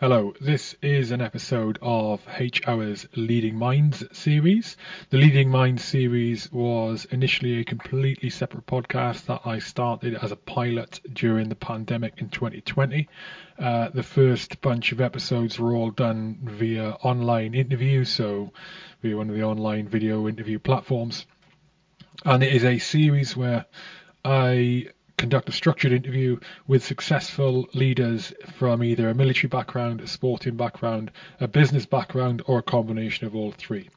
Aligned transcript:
Hello, 0.00 0.32
this 0.40 0.74
is 0.80 1.10
an 1.10 1.20
episode 1.20 1.78
of 1.82 2.26
H 2.38 2.66
Hour's 2.66 3.06
Leading 3.16 3.56
Minds 3.56 4.02
series. 4.16 4.78
The 5.10 5.18
Leading 5.18 5.50
Minds 5.50 5.84
series 5.84 6.50
was 6.50 7.04
initially 7.10 7.60
a 7.60 7.64
completely 7.64 8.30
separate 8.30 8.64
podcast 8.64 9.26
that 9.26 9.42
I 9.44 9.58
started 9.58 10.14
as 10.14 10.32
a 10.32 10.36
pilot 10.36 11.00
during 11.12 11.50
the 11.50 11.54
pandemic 11.54 12.14
in 12.16 12.30
2020. 12.30 13.10
Uh, 13.58 13.90
the 13.90 14.02
first 14.02 14.62
bunch 14.62 14.90
of 14.92 15.02
episodes 15.02 15.58
were 15.58 15.74
all 15.74 15.90
done 15.90 16.38
via 16.44 16.92
online 17.02 17.52
interviews, 17.52 18.08
so 18.08 18.54
via 19.02 19.18
one 19.18 19.28
of 19.28 19.36
the 19.36 19.44
online 19.44 19.86
video 19.86 20.26
interview 20.28 20.58
platforms. 20.58 21.26
And 22.24 22.42
it 22.42 22.54
is 22.54 22.64
a 22.64 22.78
series 22.78 23.36
where 23.36 23.66
I 24.24 24.86
conduct 25.20 25.50
a 25.50 25.52
structured 25.52 25.92
interview 25.92 26.38
with 26.66 26.82
successful 26.82 27.68
leaders 27.74 28.32
from 28.56 28.82
either 28.82 29.10
a 29.10 29.14
military 29.14 29.48
background, 29.48 30.00
a 30.00 30.06
sporting 30.06 30.56
background, 30.56 31.10
a 31.40 31.46
business 31.46 31.84
background, 31.84 32.40
or 32.46 32.60
a 32.60 32.62
combination 32.62 33.26
of 33.26 33.36
all 33.36 33.52
three. 33.52 33.90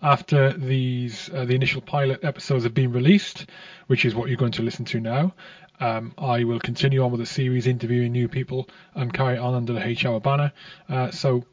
After 0.00 0.54
these, 0.54 1.28
uh, 1.28 1.44
the 1.44 1.54
initial 1.54 1.82
pilot 1.82 2.24
episodes 2.24 2.64
have 2.64 2.72
been 2.72 2.90
released, 2.90 3.44
which 3.86 4.06
is 4.06 4.14
what 4.14 4.28
you're 4.28 4.38
going 4.38 4.52
to 4.52 4.62
listen 4.62 4.86
to 4.86 4.98
now, 4.98 5.34
um, 5.78 6.14
I 6.16 6.44
will 6.44 6.58
continue 6.58 7.02
on 7.04 7.10
with 7.10 7.20
the 7.20 7.26
series 7.26 7.66
interviewing 7.66 8.12
new 8.12 8.28
people 8.28 8.70
and 8.94 9.12
carry 9.12 9.36
on 9.36 9.54
under 9.54 9.74
the 9.74 9.86
H 9.86 10.06
Hour 10.06 10.20
banner. 10.20 10.52
Uh, 10.88 11.10
so 11.10 11.44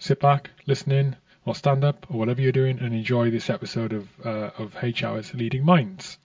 sit 0.00 0.18
back, 0.18 0.50
listen 0.66 0.90
in, 0.90 1.16
or 1.44 1.54
stand 1.54 1.84
up, 1.84 2.04
or 2.10 2.18
whatever 2.18 2.42
you're 2.42 2.50
doing, 2.50 2.80
and 2.80 2.92
enjoy 2.92 3.30
this 3.30 3.48
episode 3.48 3.92
of 3.92 4.08
uh, 4.24 4.50
of 4.58 4.76
H 4.82 5.04
Hour's 5.04 5.32
Leading 5.34 5.64
Minds. 5.64 6.18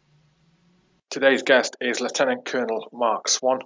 Today's 1.11 1.43
guest 1.43 1.75
is 1.81 1.99
Lieutenant 1.99 2.45
Colonel 2.45 2.87
Mark 2.93 3.27
Swan. 3.27 3.59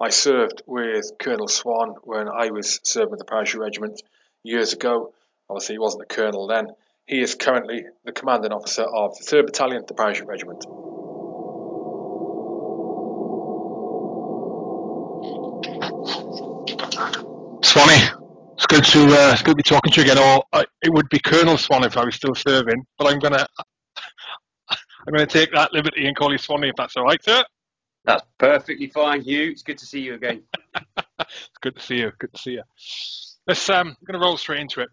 I 0.00 0.08
served 0.08 0.62
with 0.66 1.12
Colonel 1.20 1.46
Swan 1.46 1.90
when 2.04 2.26
I 2.26 2.48
was 2.52 2.80
serving 2.84 3.10
with 3.10 3.18
the 3.18 3.26
Parachute 3.26 3.60
Regiment 3.60 4.00
years 4.42 4.72
ago. 4.72 5.12
Obviously, 5.50 5.74
he 5.74 5.78
wasn't 5.78 6.04
a 6.04 6.14
colonel 6.14 6.46
then. 6.46 6.68
He 7.06 7.20
is 7.20 7.34
currently 7.34 7.84
the 8.06 8.12
commanding 8.12 8.50
officer 8.50 8.84
of 8.84 9.14
the 9.18 9.24
3rd 9.24 9.44
Battalion, 9.44 9.84
the 9.86 9.92
Parachute 9.92 10.26
Regiment. 10.26 10.62
Swanee, 17.62 18.08
it's 18.54 18.66
good 18.68 18.84
to 18.84 19.00
uh, 19.02 19.32
it's 19.34 19.42
good 19.42 19.50
to 19.50 19.56
be 19.56 19.62
talking 19.62 19.92
to 19.92 20.00
you 20.00 20.10
again. 20.10 20.18
Or 20.18 20.44
uh, 20.50 20.64
it 20.80 20.90
would 20.94 21.10
be 21.10 21.18
Colonel 21.18 21.58
Swan 21.58 21.84
if 21.84 21.98
I 21.98 22.06
was 22.06 22.14
still 22.14 22.34
serving, 22.34 22.86
but 22.96 23.12
I'm 23.12 23.18
gonna 23.18 23.46
I'm 25.06 25.14
going 25.14 25.26
to 25.26 25.32
take 25.32 25.52
that 25.52 25.72
liberty 25.72 26.06
and 26.06 26.16
call 26.16 26.32
you 26.32 26.38
Swanee 26.38 26.70
if 26.70 26.76
that's 26.76 26.96
all 26.96 27.04
right, 27.04 27.22
sir. 27.22 27.44
That's 28.04 28.24
perfectly 28.38 28.88
fine, 28.88 29.22
Hugh. 29.22 29.50
It's 29.50 29.62
good 29.62 29.78
to 29.78 29.86
see 29.86 30.00
you 30.00 30.14
again. 30.14 30.42
it's 31.20 31.58
good 31.60 31.76
to 31.76 31.82
see 31.82 31.98
you. 31.98 32.12
Good 32.18 32.34
to 32.34 32.40
see 32.40 32.52
you. 32.52 32.62
Let's 33.46 33.68
um, 33.70 33.88
I'm 33.88 33.96
going 34.04 34.20
to 34.20 34.24
roll 34.24 34.36
straight 34.36 34.60
into 34.60 34.80
it. 34.80 34.88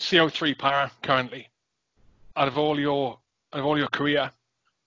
CO3 0.00 0.58
para 0.58 0.90
currently. 1.02 1.48
Out 2.36 2.48
of 2.48 2.58
all 2.58 2.78
your 2.80 3.18
out 3.52 3.60
of 3.60 3.66
all 3.66 3.78
your 3.78 3.88
career 3.88 4.30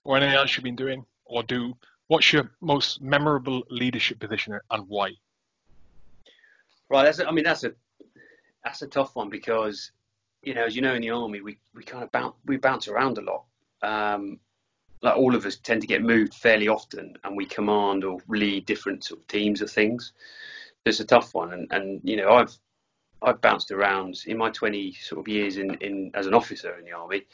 or 0.04 0.16
anything 0.16 0.34
else 0.34 0.56
you've 0.56 0.64
been 0.64 0.76
doing 0.76 1.04
or 1.24 1.42
do, 1.42 1.74
what's 2.08 2.32
your 2.32 2.50
most 2.60 3.00
memorable 3.00 3.62
leadership 3.70 4.18
position 4.18 4.58
and 4.70 4.88
why? 4.88 5.12
Right, 6.90 7.04
that's 7.04 7.20
a, 7.20 7.26
I 7.26 7.32
mean 7.32 7.44
that's 7.44 7.64
a 7.64 7.72
that's 8.64 8.82
a 8.82 8.86
tough 8.86 9.14
one 9.14 9.30
because 9.30 9.92
you 10.42 10.54
know, 10.54 10.64
as 10.64 10.76
you 10.76 10.82
know, 10.82 10.94
in 10.94 11.02
the 11.02 11.10
army, 11.10 11.40
we, 11.40 11.58
we 11.74 11.82
kind 11.82 12.04
of 12.04 12.12
bounce, 12.12 12.34
we 12.46 12.56
bounce 12.56 12.88
around 12.88 13.18
a 13.18 13.22
lot. 13.22 13.44
Um, 13.82 14.38
like 15.02 15.16
all 15.16 15.34
of 15.34 15.44
us 15.44 15.56
tend 15.56 15.80
to 15.82 15.86
get 15.86 16.02
moved 16.02 16.34
fairly 16.34 16.68
often, 16.68 17.16
and 17.24 17.36
we 17.36 17.46
command 17.46 18.04
or 18.04 18.18
lead 18.28 18.66
different 18.66 19.04
sort 19.04 19.20
of 19.20 19.26
teams 19.26 19.60
of 19.60 19.70
things. 19.70 20.12
It's 20.84 21.00
a 21.00 21.04
tough 21.04 21.34
one, 21.34 21.52
and, 21.52 21.70
and 21.72 22.00
you 22.04 22.16
know, 22.16 22.30
I've 22.30 22.56
I've 23.22 23.40
bounced 23.40 23.70
around 23.70 24.22
in 24.26 24.36
my 24.36 24.50
20 24.50 24.92
sort 24.92 25.20
of 25.20 25.28
years 25.28 25.56
in, 25.56 25.74
in 25.76 26.10
as 26.14 26.26
an 26.26 26.34
officer 26.34 26.76
in 26.78 26.84
the 26.84 26.92
army. 26.92 27.24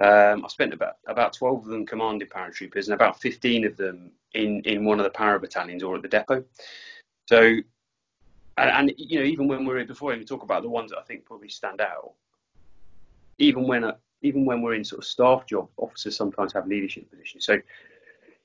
Um, 0.00 0.44
I 0.44 0.48
spent 0.48 0.72
about 0.72 0.96
about 1.06 1.32
12 1.32 1.64
of 1.64 1.70
them 1.70 1.86
commanding 1.86 2.28
paratroopers, 2.28 2.86
and 2.86 2.94
about 2.94 3.20
15 3.20 3.66
of 3.66 3.76
them 3.76 4.10
in 4.34 4.60
in 4.62 4.84
one 4.84 5.00
of 5.00 5.04
the 5.04 5.10
para 5.10 5.38
battalions 5.40 5.82
or 5.82 5.96
at 5.96 6.02
the 6.02 6.08
depot. 6.08 6.44
So, 7.28 7.40
and, 7.42 7.66
and 8.56 8.94
you 8.96 9.18
know, 9.18 9.24
even 9.24 9.48
when 9.48 9.64
we're 9.64 9.84
before 9.84 10.12
I 10.12 10.14
even 10.14 10.26
talk 10.26 10.42
about 10.42 10.62
the 10.62 10.68
ones 10.68 10.90
that 10.90 10.98
I 10.98 11.02
think 11.02 11.24
probably 11.24 11.48
stand 11.48 11.80
out, 11.80 12.12
even 13.38 13.66
when 13.66 13.90
even 14.22 14.44
when 14.44 14.62
we're 14.62 14.74
in 14.74 14.84
sort 14.84 14.98
of 14.98 15.06
staff 15.06 15.46
jobs, 15.46 15.70
officers 15.76 16.16
sometimes 16.16 16.52
have 16.52 16.66
leadership 16.66 17.08
positions. 17.08 17.44
So, 17.44 17.58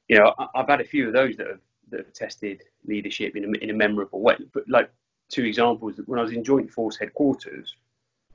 you 0.07 0.19
know, 0.19 0.33
I, 0.37 0.47
have 0.55 0.67
had 0.67 0.81
a 0.81 0.85
few 0.85 1.07
of 1.07 1.13
those 1.13 1.35
that 1.37 1.47
have 1.47 1.59
that 1.89 2.05
have 2.05 2.13
tested 2.13 2.63
leadership 2.85 3.35
in 3.35 3.43
a, 3.45 3.57
in 3.59 3.69
a 3.69 3.73
memorable 3.73 4.21
way. 4.21 4.37
But 4.53 4.67
like 4.69 4.91
two 5.29 5.45
examples, 5.45 5.99
when 6.05 6.19
I 6.19 6.23
was 6.23 6.31
in 6.31 6.43
Joint 6.43 6.71
Force 6.71 6.97
headquarters, 6.97 7.75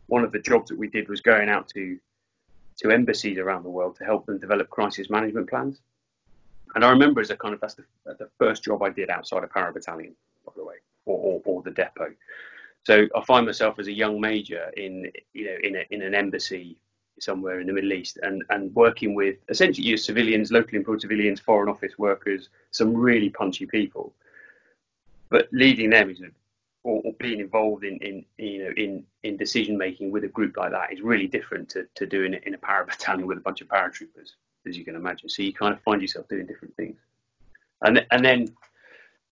one 0.07 0.25
of 0.25 0.33
the 0.33 0.41
jobs 0.41 0.69
that 0.71 0.79
we 0.79 0.89
did 0.89 1.09
was 1.09 1.21
going 1.21 1.49
out 1.49 1.69
to 1.71 1.99
to 2.79 2.91
embassies 2.91 3.39
around 3.39 3.65
the 3.65 3.71
world 3.71 3.97
to 3.97 4.05
help 4.05 4.27
them 4.27 4.39
develop 4.39 4.71
crisis 4.71 5.11
management 5.11 5.49
plans. 5.49 5.81
And 6.75 6.85
I 6.85 6.91
remember 6.91 7.21
as 7.21 7.31
a 7.31 7.37
kind 7.37 7.55
of 7.55 7.61
that's 7.61 7.75
the, 7.75 7.85
the 8.05 8.29
first 8.39 8.63
job 8.63 8.83
I 8.83 8.91
did 8.91 9.11
outside 9.11 9.43
of 9.43 9.51
para 9.51 9.73
battalion, 9.73 10.15
by 10.47 10.53
the 10.57 10.65
way, 10.65 10.77
or, 11.07 11.19
or, 11.19 11.43
or 11.45 11.63
the 11.63 11.71
depot. 11.71 12.15
So 12.88 13.06
I 13.15 13.21
find 13.22 13.44
myself 13.44 13.78
as 13.78 13.87
a 13.87 13.93
young 13.93 14.19
major 14.19 14.71
in 14.78 15.12
you 15.34 15.44
know 15.44 15.56
in 15.62 15.76
a, 15.76 15.84
in 15.91 16.00
an 16.00 16.15
embassy 16.15 16.78
somewhere 17.21 17.60
in 17.60 17.66
the 17.66 17.72
Middle 17.75 17.93
East 17.93 18.19
and, 18.22 18.43
and 18.49 18.75
working 18.75 19.15
with 19.15 19.37
essentially 19.50 19.87
your 19.87 19.99
civilians, 19.99 20.50
locally 20.50 20.78
employed 20.78 21.03
civilians, 21.03 21.38
foreign 21.38 21.69
office 21.69 21.99
workers, 21.99 22.49
some 22.71 22.94
really 22.97 23.28
punchy 23.28 23.66
people. 23.66 24.15
But 25.28 25.49
leading 25.53 25.91
them 25.91 26.09
is 26.09 26.22
or, 26.82 27.03
or 27.04 27.12
being 27.19 27.41
involved 27.41 27.84
in, 27.84 27.99
in 27.99 28.25
you 28.38 28.65
know 28.65 28.72
in, 28.78 29.05
in 29.22 29.37
decision 29.37 29.76
making 29.76 30.10
with 30.10 30.25
a 30.25 30.28
group 30.28 30.56
like 30.56 30.70
that 30.70 30.91
is 30.91 31.03
really 31.03 31.26
different 31.26 31.69
to, 31.70 31.87
to 31.97 32.06
doing 32.06 32.32
it 32.32 32.44
in 32.47 32.55
a 32.55 32.59
para 32.59 32.87
battalion 32.87 33.26
with 33.31 33.37
a 33.37 33.43
bunch 33.43 33.60
of 33.60 33.69
paratroopers, 33.69 34.31
as 34.66 34.78
you 34.78 34.84
can 34.87 34.97
imagine. 34.97 35.28
So 35.28 35.43
you 35.43 35.53
kind 35.53 35.75
of 35.75 35.82
find 35.82 36.00
yourself 36.00 36.26
doing 36.28 36.47
different 36.47 36.75
things. 36.76 36.97
And 37.82 38.06
and 38.10 38.25
then 38.25 38.49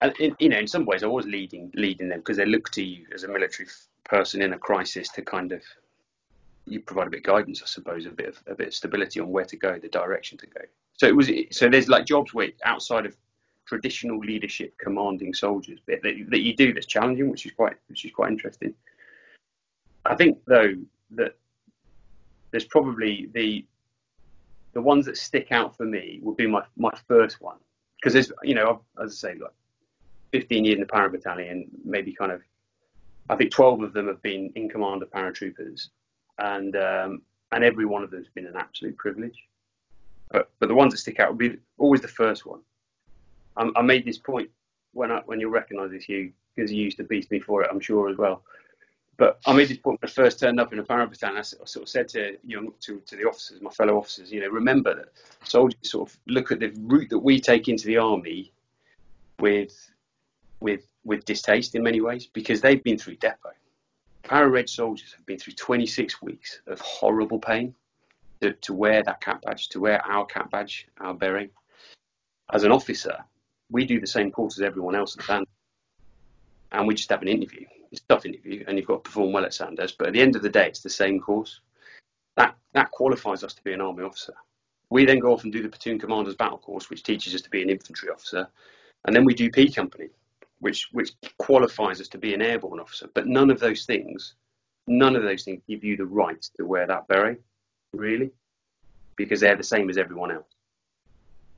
and 0.00 0.14
in, 0.18 0.36
you 0.38 0.48
know, 0.48 0.58
in 0.58 0.66
some 0.66 0.84
ways, 0.84 1.02
I 1.02 1.06
was 1.06 1.26
leading 1.26 1.70
leading 1.74 2.08
them 2.08 2.20
because 2.20 2.36
they 2.36 2.46
look 2.46 2.70
to 2.72 2.82
you 2.82 3.06
as 3.14 3.24
a 3.24 3.28
military 3.28 3.68
person 4.04 4.42
in 4.42 4.52
a 4.52 4.58
crisis 4.58 5.08
to 5.10 5.22
kind 5.22 5.52
of 5.52 5.62
you 6.66 6.80
provide 6.80 7.06
a 7.06 7.10
bit 7.10 7.20
of 7.20 7.24
guidance, 7.24 7.62
I 7.62 7.66
suppose, 7.66 8.06
a 8.06 8.10
bit 8.10 8.28
of 8.28 8.42
a 8.46 8.54
bit 8.54 8.68
of 8.68 8.74
stability 8.74 9.20
on 9.20 9.30
where 9.30 9.44
to 9.44 9.56
go, 9.56 9.78
the 9.78 9.88
direction 9.88 10.36
to 10.38 10.46
go. 10.46 10.60
So 10.94 11.06
it 11.06 11.16
was 11.16 11.30
so 11.50 11.68
there's 11.68 11.88
like 11.88 12.04
jobs 12.04 12.34
where 12.34 12.50
outside 12.64 13.06
of 13.06 13.16
traditional 13.66 14.18
leadership, 14.18 14.76
commanding 14.78 15.34
soldiers 15.34 15.80
that, 15.86 16.02
that 16.02 16.40
you 16.40 16.54
do 16.54 16.72
that's 16.72 16.86
challenging, 16.86 17.30
which 17.30 17.46
is 17.46 17.52
quite 17.52 17.76
which 17.88 18.04
is 18.04 18.12
quite 18.12 18.30
interesting. 18.30 18.74
I 20.04 20.14
think 20.14 20.38
though 20.46 20.74
that 21.12 21.36
there's 22.50 22.64
probably 22.64 23.28
the 23.32 23.64
the 24.72 24.82
ones 24.82 25.06
that 25.06 25.16
stick 25.16 25.52
out 25.52 25.76
for 25.76 25.84
me 25.84 26.20
would 26.22 26.36
be 26.36 26.46
my 26.46 26.62
my 26.76 26.92
first 27.08 27.40
one 27.40 27.56
because 27.96 28.12
there's 28.12 28.32
you 28.42 28.54
know 28.54 28.82
as 29.02 29.12
I 29.12 29.32
say 29.32 29.38
like 29.38 29.52
15 30.36 30.64
years 30.66 30.74
in 30.74 30.80
the 30.80 30.86
para 30.86 31.08
battalion, 31.08 31.66
maybe 31.82 32.12
kind 32.12 32.30
of, 32.30 32.42
I 33.30 33.36
think 33.36 33.50
12 33.52 33.82
of 33.82 33.92
them 33.94 34.06
have 34.06 34.20
been 34.20 34.52
in 34.54 34.68
command 34.68 35.02
of 35.02 35.10
paratroopers, 35.10 35.88
and 36.38 36.76
um, 36.76 37.22
and 37.52 37.64
every 37.64 37.86
one 37.86 38.02
of 38.02 38.10
them 38.10 38.20
has 38.20 38.28
been 38.34 38.46
an 38.46 38.56
absolute 38.56 38.98
privilege. 38.98 39.38
But 40.30 40.50
but 40.58 40.68
the 40.68 40.74
ones 40.74 40.92
that 40.92 40.98
stick 40.98 41.20
out 41.20 41.30
would 41.30 41.38
be 41.38 41.56
always 41.78 42.02
the 42.02 42.08
first 42.08 42.44
one. 42.44 42.60
I, 43.56 43.70
I 43.76 43.82
made 43.82 44.04
this 44.04 44.18
point 44.18 44.50
when 44.92 45.10
I, 45.10 45.22
when 45.24 45.40
you'll 45.40 45.50
recognise 45.50 45.90
this, 45.90 46.06
you 46.06 46.32
because 46.54 46.70
you 46.70 46.84
used 46.84 46.98
to 46.98 47.04
beat 47.04 47.30
me 47.30 47.40
for 47.40 47.62
it, 47.62 47.70
I'm 47.70 47.80
sure 47.80 48.10
as 48.10 48.18
well. 48.18 48.42
But 49.16 49.40
I 49.46 49.54
made 49.54 49.68
this 49.68 49.78
point 49.78 49.98
when 50.02 50.10
I 50.10 50.12
first 50.12 50.38
turned 50.38 50.60
up 50.60 50.74
in 50.74 50.78
a 50.78 50.82
para 50.82 51.06
battalion. 51.06 51.38
I 51.38 51.42
sort 51.42 51.76
of 51.76 51.88
said 51.88 52.08
to 52.08 52.36
you 52.44 52.60
know 52.60 52.74
to, 52.80 53.00
to 53.06 53.16
the 53.16 53.24
officers, 53.24 53.62
my 53.62 53.70
fellow 53.70 53.96
officers, 53.96 54.30
you 54.30 54.40
know, 54.40 54.48
remember 54.48 54.94
that 54.96 55.08
soldiers 55.44 55.78
sort 55.82 56.10
of 56.10 56.18
look 56.26 56.52
at 56.52 56.60
the 56.60 56.72
route 56.80 57.08
that 57.08 57.20
we 57.20 57.40
take 57.40 57.68
into 57.68 57.86
the 57.86 57.96
army 57.96 58.52
with 59.40 59.90
with 60.60 60.86
with 61.04 61.24
distaste 61.24 61.74
in 61.74 61.82
many 61.82 62.00
ways 62.00 62.26
because 62.26 62.60
they've 62.60 62.82
been 62.82 62.98
through 62.98 63.16
depot. 63.16 63.52
Para 64.22 64.48
red 64.48 64.68
soldiers 64.68 65.12
have 65.16 65.24
been 65.24 65.38
through 65.38 65.52
26 65.52 66.20
weeks 66.20 66.60
of 66.66 66.80
horrible 66.80 67.38
pain 67.38 67.74
to, 68.40 68.52
to 68.52 68.74
wear 68.74 69.02
that 69.04 69.20
cap 69.20 69.42
badge, 69.42 69.68
to 69.68 69.80
wear 69.80 70.04
our 70.04 70.26
cap 70.26 70.50
badge, 70.50 70.88
our 70.98 71.14
beret. 71.14 71.52
As 72.52 72.64
an 72.64 72.72
officer, 72.72 73.24
we 73.70 73.84
do 73.84 74.00
the 74.00 74.06
same 74.06 74.30
course 74.30 74.58
as 74.58 74.62
everyone 74.62 74.96
else 74.96 75.16
at 75.16 75.24
Sandhurst, 75.24 75.50
and 76.72 76.86
we 76.86 76.94
just 76.94 77.10
have 77.10 77.22
an 77.22 77.28
interview. 77.28 77.66
It's 77.90 78.00
a 78.00 78.14
tough 78.14 78.26
interview, 78.26 78.64
and 78.66 78.76
you've 78.76 78.86
got 78.86 79.04
to 79.04 79.08
perform 79.08 79.32
well 79.32 79.44
at 79.44 79.54
Sandhurst. 79.54 79.96
But 79.98 80.08
at 80.08 80.12
the 80.12 80.20
end 80.20 80.36
of 80.36 80.42
the 80.42 80.48
day, 80.48 80.66
it's 80.66 80.80
the 80.80 80.90
same 80.90 81.20
course. 81.20 81.60
That 82.36 82.56
that 82.72 82.90
qualifies 82.90 83.42
us 83.42 83.54
to 83.54 83.62
be 83.62 83.72
an 83.72 83.80
army 83.80 84.02
officer. 84.02 84.34
We 84.90 85.04
then 85.04 85.18
go 85.18 85.32
off 85.32 85.44
and 85.44 85.52
do 85.52 85.62
the 85.62 85.68
platoon 85.68 85.98
commander's 85.98 86.36
battle 86.36 86.58
course, 86.58 86.90
which 86.90 87.02
teaches 87.02 87.34
us 87.34 87.40
to 87.42 87.50
be 87.50 87.62
an 87.62 87.70
infantry 87.70 88.10
officer, 88.10 88.48
and 89.04 89.14
then 89.14 89.24
we 89.24 89.34
do 89.34 89.50
P 89.50 89.70
company, 89.70 90.08
which 90.60 90.88
which 90.92 91.12
qualifies 91.38 92.00
us 92.00 92.08
to 92.08 92.18
be 92.18 92.34
an 92.34 92.42
airborne 92.42 92.80
officer. 92.80 93.08
But 93.14 93.26
none 93.26 93.50
of 93.50 93.60
those 93.60 93.84
things, 93.86 94.34
none 94.86 95.16
of 95.16 95.22
those 95.22 95.44
things 95.44 95.62
give 95.68 95.84
you 95.84 95.96
the 95.96 96.06
right 96.06 96.40
to 96.56 96.64
wear 96.64 96.86
that 96.86 97.08
beret, 97.08 97.40
really, 97.92 98.30
because 99.16 99.40
they're 99.40 99.56
the 99.56 99.62
same 99.62 99.90
as 99.90 99.98
everyone 99.98 100.30
else. 100.32 100.46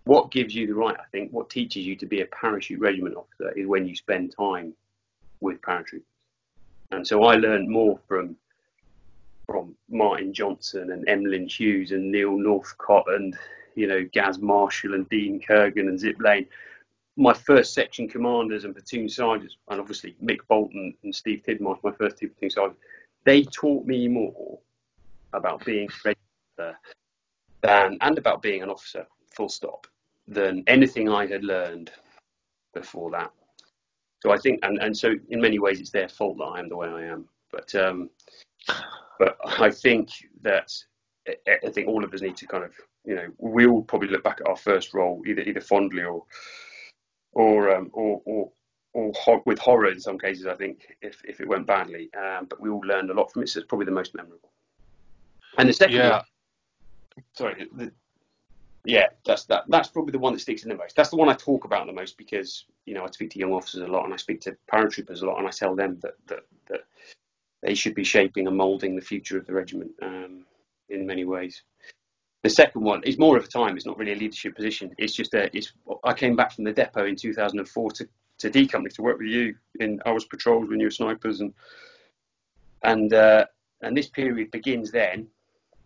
what 0.05 0.31
gives 0.31 0.55
you 0.55 0.67
the 0.67 0.75
right, 0.75 0.97
I 0.99 1.05
think, 1.13 1.33
what 1.33 1.51
teaches 1.51 1.85
you 1.87 1.95
to 1.97 2.07
be 2.07 2.23
a 2.23 2.27
parachute 2.27 2.81
regiment 2.81 3.17
officer 3.17 3.51
is 3.57 3.67
when 3.67 3.87
you 3.87 3.95
spend 3.95 4.35
time 4.35 4.73
with 5.41 5.61
paratroopers. 5.61 6.03
And 6.93 7.07
so 7.07 7.25
I 7.25 7.37
learned 7.37 7.69
more 7.69 7.99
from 8.09 8.37
from 9.47 9.75
Martin 9.91 10.33
Johnson 10.33 10.93
and 10.93 11.09
Emlyn 11.09 11.49
Hughes 11.49 11.93
and 11.93 12.11
Neil 12.13 12.37
Northcott 12.39 13.05
and 13.09 13.37
you 13.75 13.87
know 13.87 14.07
Gaz 14.13 14.39
Marshall 14.39 14.95
and 14.95 15.09
Dean 15.09 15.41
Kurgan 15.41 15.89
and 15.89 16.01
Zip 16.01 16.17
Lane. 16.21 16.47
My 17.19 17.35
first 17.35 17.75
section 17.75 18.09
commanders 18.09 18.65
and 18.65 18.75
platoon 18.75 19.09
sergeants, 19.09 19.57
and 19.69 19.81
obviously 19.81 20.15
Mick 20.23 20.39
Bolton 20.49 20.95
and 21.03 21.13
Steve 21.13 21.43
Tidmarsh, 21.47 21.83
my 21.83 21.91
first 21.91 22.17
two 22.17 22.29
platoon 22.29 22.51
sergeants, 22.51 22.81
they 23.25 23.43
taught 23.43 23.85
me 23.87 24.07
more 24.07 24.61
about 25.33 25.65
being 25.65 25.89
a 25.89 26.15
regiment 26.59 26.77
than 27.61 27.99
and 28.01 28.19
about 28.19 28.41
being 28.41 28.63
an 28.63 28.71
officer, 28.71 29.05
full 29.35 29.49
stop, 29.49 29.89
than 30.29 30.63
anything 30.69 31.09
I 31.09 31.27
had 31.27 31.43
learned 31.43 31.91
before 32.73 33.11
that. 33.11 33.33
So 34.23 34.31
I 34.31 34.39
think, 34.39 34.61
and, 34.63 34.79
and 34.79 34.97
so 34.97 35.15
in 35.31 35.41
many 35.41 35.59
ways, 35.59 35.81
it's 35.81 35.91
their 35.91 36.09
fault 36.09 36.39
that 36.39 36.45
I 36.45 36.61
am 36.61 36.69
the 36.69 36.77
way 36.77 36.89
I 36.89 37.03
am. 37.03 37.29
But 37.51 37.75
um, 37.75 38.11
but 39.19 39.39
I 39.45 39.71
think 39.71 40.11
that 40.43 40.73
I 41.27 41.71
think 41.71 41.89
all 41.89 42.05
of 42.05 42.15
us 42.15 42.23
need 42.23 42.37
to 42.37 42.47
kind 42.47 42.63
of, 42.63 42.73
you 43.05 43.17
know, 43.17 43.27
we 43.39 43.67
all 43.67 43.83
probably 43.83 44.09
look 44.09 44.23
back 44.23 44.41
at 44.41 44.49
our 44.49 44.57
first 44.57 44.95
role 44.95 45.21
either 45.27 45.43
either 45.43 45.61
fondly 45.61 46.05
or 46.05 46.23
or 47.39 47.71
um, 47.75 47.89
or, 47.93 48.21
or 48.25 48.51
or 48.95 49.13
ho- 49.17 49.43
with 49.47 49.59
horror 49.61 49.91
in 49.93 50.01
some 50.01 50.19
cases. 50.19 50.47
I 50.47 50.57
think 50.57 50.97
if 51.01 51.23
if 51.25 51.41
it 51.41 51.49
went 51.49 51.67
badly, 51.67 52.11
um, 52.15 52.47
but 52.51 52.61
we 52.61 52.69
all 52.69 52.81
learned 52.81 53.11
a 53.11 53.15
lot 53.15 53.33
from 53.33 53.43
it. 53.43 53.49
So 53.49 53.61
it's 53.61 53.69
probably 53.69 53.87
the 53.87 53.93
most 53.93 54.15
memorable. 54.15 54.51
And 55.57 55.69
the 55.69 55.73
second, 55.73 55.97
Yeah. 55.97 56.11
one, 56.11 56.25
sorry, 57.33 57.69
the, 57.73 57.93
yeah, 58.85 59.07
that's 59.25 59.45
that. 59.47 59.65
That's 59.69 59.89
probably 59.89 60.13
the 60.13 60.19
one 60.19 60.33
that 60.33 60.41
sticks 60.41 60.65
in 60.65 60.69
the 60.69 60.75
most. 60.75 60.97
That's 60.97 61.11
the 61.11 61.17
one 61.17 61.29
I 61.29 61.35
talk 61.35 61.65
about 61.65 61.87
the 61.87 61.93
most 61.93 62.19
because 62.19 62.65
you 62.87 62.95
know 62.95 63.05
I 63.05 63.11
speak 63.11 63.31
to 63.31 63.39
young 63.39 63.53
officers 63.53 63.83
a 63.83 63.87
lot 63.87 64.05
and 64.05 64.13
I 64.13 64.17
speak 64.17 64.41
to 64.43 64.57
paratroopers 64.73 65.23
a 65.23 65.27
lot 65.27 65.39
and 65.39 65.47
I 65.47 65.51
tell 65.51 65.77
them 65.77 65.99
that 66.03 66.15
that, 66.27 66.45
that 66.69 66.81
they 67.63 67.75
should 67.75 67.95
be 67.95 68.05
shaping 68.05 68.49
and 68.49 68.57
moulding 68.57 68.97
the 68.97 69.03
future 69.03 69.39
of 69.39 69.47
the 69.47 69.53
regiment 69.53 69.93
um, 70.03 70.45
in 70.89 71.07
many 71.07 71.25
ways. 71.25 71.63
The 72.43 72.51
second 72.51 72.83
one 72.83 73.03
is 73.03 73.19
more 73.19 73.37
of 73.37 73.45
a 73.45 73.49
time. 73.49 73.77
It's 73.77 73.87
not 73.87 73.99
really 73.99 74.13
a 74.13 74.17
leadership 74.17 74.55
position. 74.55 74.95
It's 74.97 75.15
just 75.15 75.33
that 75.33 75.55
It's. 75.55 75.73
I 76.05 76.13
came 76.13 76.37
back 76.37 76.53
from 76.53 76.65
the 76.65 76.73
depot 76.73 77.07
in 77.07 77.17
2004 77.17 77.91
to 77.93 78.09
to 78.39 78.51
D 78.51 78.67
Company 78.67 78.93
to 78.95 79.03
work 79.03 79.19
with 79.19 79.29
you 79.29 79.55
in 79.81 80.01
I 80.07 80.13
was 80.13 80.25
patrols 80.25 80.69
when 80.69 80.79
you 80.79 80.87
were 80.87 80.93
snipers 80.93 81.41
and 81.41 81.53
and 82.83 83.13
uh, 83.13 83.45
and 83.83 83.97
this 83.97 84.09
period 84.09 84.51
begins 84.51 84.91
then, 84.91 85.27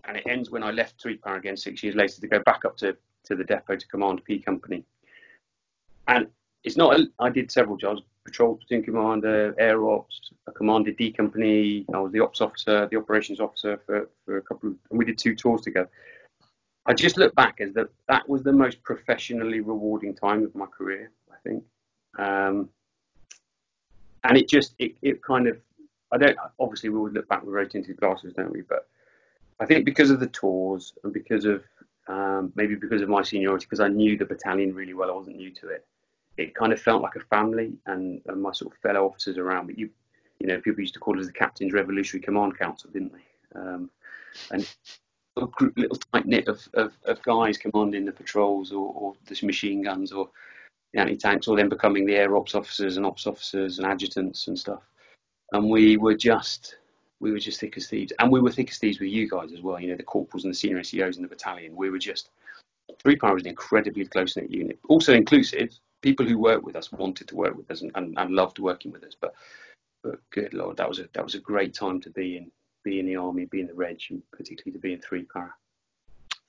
and 0.04 0.16
it 0.16 0.24
ends 0.28 0.50
when 0.50 0.62
I 0.62 0.70
left 0.70 1.00
Three 1.00 1.16
Para 1.16 1.38
again 1.38 1.56
six 1.56 1.82
years 1.82 1.94
later 1.94 2.20
to 2.20 2.28
go 2.28 2.40
back 2.40 2.64
up 2.64 2.76
to 2.78 2.96
to 3.24 3.36
the 3.36 3.44
depot 3.44 3.76
to 3.76 3.88
command 3.88 4.24
P 4.24 4.38
Company. 4.38 4.84
And 6.08 6.26
it's 6.64 6.76
not. 6.76 7.00
I 7.18 7.30
did 7.30 7.50
several 7.50 7.76
jobs: 7.76 8.02
patrol 8.24 8.56
platoon 8.56 8.82
commander, 8.82 9.54
air 9.58 9.88
ops. 9.88 10.32
I 10.48 10.52
commanded 10.52 10.96
D 10.96 11.12
Company. 11.12 11.86
I 11.94 11.98
was 11.98 12.12
the 12.12 12.20
ops 12.20 12.40
officer, 12.40 12.86
the 12.88 12.98
operations 12.98 13.40
officer 13.40 13.80
for 13.86 14.08
for 14.24 14.36
a 14.36 14.42
couple 14.42 14.70
of, 14.70 14.76
and 14.90 14.98
we 14.98 15.04
did 15.04 15.18
two 15.18 15.34
tours 15.34 15.62
together. 15.62 15.90
I 16.86 16.94
just 16.94 17.16
look 17.16 17.34
back 17.34 17.60
as 17.60 17.72
that 17.74 17.88
that 18.08 18.28
was 18.28 18.42
the 18.42 18.52
most 18.52 18.82
professionally 18.82 19.60
rewarding 19.60 20.14
time 20.14 20.42
of 20.42 20.54
my 20.54 20.66
career. 20.66 21.10
I 21.30 21.36
think, 21.48 21.64
um, 22.18 22.68
and 24.24 24.36
it 24.36 24.48
just 24.48 24.74
it, 24.78 24.96
it 25.02 25.22
kind 25.22 25.46
of 25.46 25.58
I 26.12 26.18
don't 26.18 26.36
obviously 26.58 26.90
we 26.90 26.98
would 26.98 27.14
look 27.14 27.28
back 27.28 27.42
with 27.42 27.54
rose 27.54 27.70
tinted 27.70 27.98
glasses, 27.98 28.34
don't 28.34 28.52
we? 28.52 28.62
But 28.62 28.88
I 29.60 29.66
think 29.66 29.84
because 29.84 30.10
of 30.10 30.20
the 30.20 30.26
tours 30.28 30.92
and 31.04 31.12
because 31.12 31.44
of 31.44 31.62
um, 32.08 32.52
maybe 32.56 32.74
because 32.74 33.00
of 33.00 33.08
my 33.08 33.22
seniority, 33.22 33.66
because 33.66 33.80
I 33.80 33.88
knew 33.88 34.16
the 34.16 34.24
battalion 34.24 34.74
really 34.74 34.94
well, 34.94 35.10
I 35.10 35.14
wasn't 35.14 35.36
new 35.36 35.50
to 35.54 35.68
it. 35.68 35.86
It 36.36 36.54
kind 36.54 36.72
of 36.72 36.80
felt 36.80 37.02
like 37.02 37.14
a 37.14 37.20
family, 37.20 37.74
and, 37.86 38.20
and 38.26 38.42
my 38.42 38.52
sort 38.52 38.72
of 38.72 38.78
fellow 38.80 39.06
officers 39.06 39.38
around. 39.38 39.66
But 39.66 39.78
you, 39.78 39.90
you 40.40 40.46
know, 40.46 40.60
people 40.60 40.80
used 40.80 40.94
to 40.94 41.00
call 41.00 41.18
us 41.20 41.26
the 41.26 41.32
Captain's 41.32 41.72
Revolutionary 41.72 42.24
Command 42.24 42.58
Council, 42.58 42.90
didn't 42.90 43.12
they? 43.12 43.60
Um, 43.60 43.90
and 44.50 44.68
a 45.36 45.46
group, 45.46 45.76
little 45.76 45.96
tight 46.12 46.26
knit 46.26 46.48
of, 46.48 46.66
of, 46.74 46.92
of 47.04 47.22
guys 47.22 47.56
commanding 47.56 48.04
the 48.04 48.12
patrols 48.12 48.72
or, 48.72 48.92
or 48.94 49.14
the 49.26 49.46
machine 49.46 49.82
guns 49.82 50.12
or 50.12 50.28
the 50.92 51.00
anti 51.00 51.16
tanks, 51.16 51.48
or 51.48 51.56
then 51.56 51.68
becoming 51.68 52.04
the 52.04 52.14
air 52.14 52.36
ops 52.36 52.54
officers 52.54 52.96
and 52.96 53.06
ops 53.06 53.26
officers 53.26 53.78
and 53.78 53.86
adjutants 53.86 54.48
and 54.48 54.58
stuff. 54.58 54.82
And 55.52 55.70
we 55.70 55.96
were 55.96 56.14
just 56.14 56.76
we 57.20 57.30
were 57.30 57.38
just 57.38 57.60
thick 57.60 57.76
as 57.76 57.86
thieves, 57.86 58.12
and 58.18 58.30
we 58.30 58.40
were 58.40 58.50
thick 58.50 58.70
as 58.70 58.78
thieves 58.78 58.98
with 58.98 59.10
you 59.10 59.28
guys 59.28 59.52
as 59.52 59.62
well. 59.62 59.80
You 59.80 59.90
know, 59.90 59.96
the 59.96 60.02
corporals 60.02 60.44
and 60.44 60.52
the 60.52 60.58
senior 60.58 60.80
NCOs 60.80 61.16
in 61.16 61.22
the 61.22 61.28
battalion. 61.28 61.76
We 61.76 61.88
were 61.88 61.98
just 61.98 62.30
three 63.00 63.16
para 63.16 63.34
was 63.34 63.44
an 63.44 63.48
incredibly 63.48 64.04
close 64.04 64.36
knit 64.36 64.50
unit, 64.50 64.78
also 64.88 65.14
inclusive. 65.14 65.70
People 66.02 66.26
who 66.26 66.36
worked 66.36 66.64
with 66.64 66.74
us 66.74 66.90
wanted 66.90 67.28
to 67.28 67.36
work 67.36 67.56
with 67.56 67.70
us 67.70 67.82
and, 67.82 67.92
and, 67.94 68.18
and 68.18 68.34
loved 68.34 68.58
working 68.58 68.90
with 68.90 69.04
us. 69.04 69.14
But 69.18 69.34
but 70.02 70.18
good 70.30 70.52
lord, 70.52 70.76
that 70.78 70.88
was 70.88 70.98
a 70.98 71.08
that 71.14 71.24
was 71.24 71.36
a 71.36 71.40
great 71.40 71.74
time 71.74 72.00
to 72.00 72.10
be 72.10 72.36
in 72.38 72.50
be 72.82 73.00
in 73.00 73.06
the 73.06 73.16
army, 73.16 73.44
be 73.46 73.60
in 73.60 73.66
the 73.66 73.74
reg, 73.74 74.00
and 74.10 74.22
particularly 74.32 74.72
to 74.72 74.78
be 74.78 74.92
in 74.92 75.00
three 75.00 75.24
para. 75.24 75.52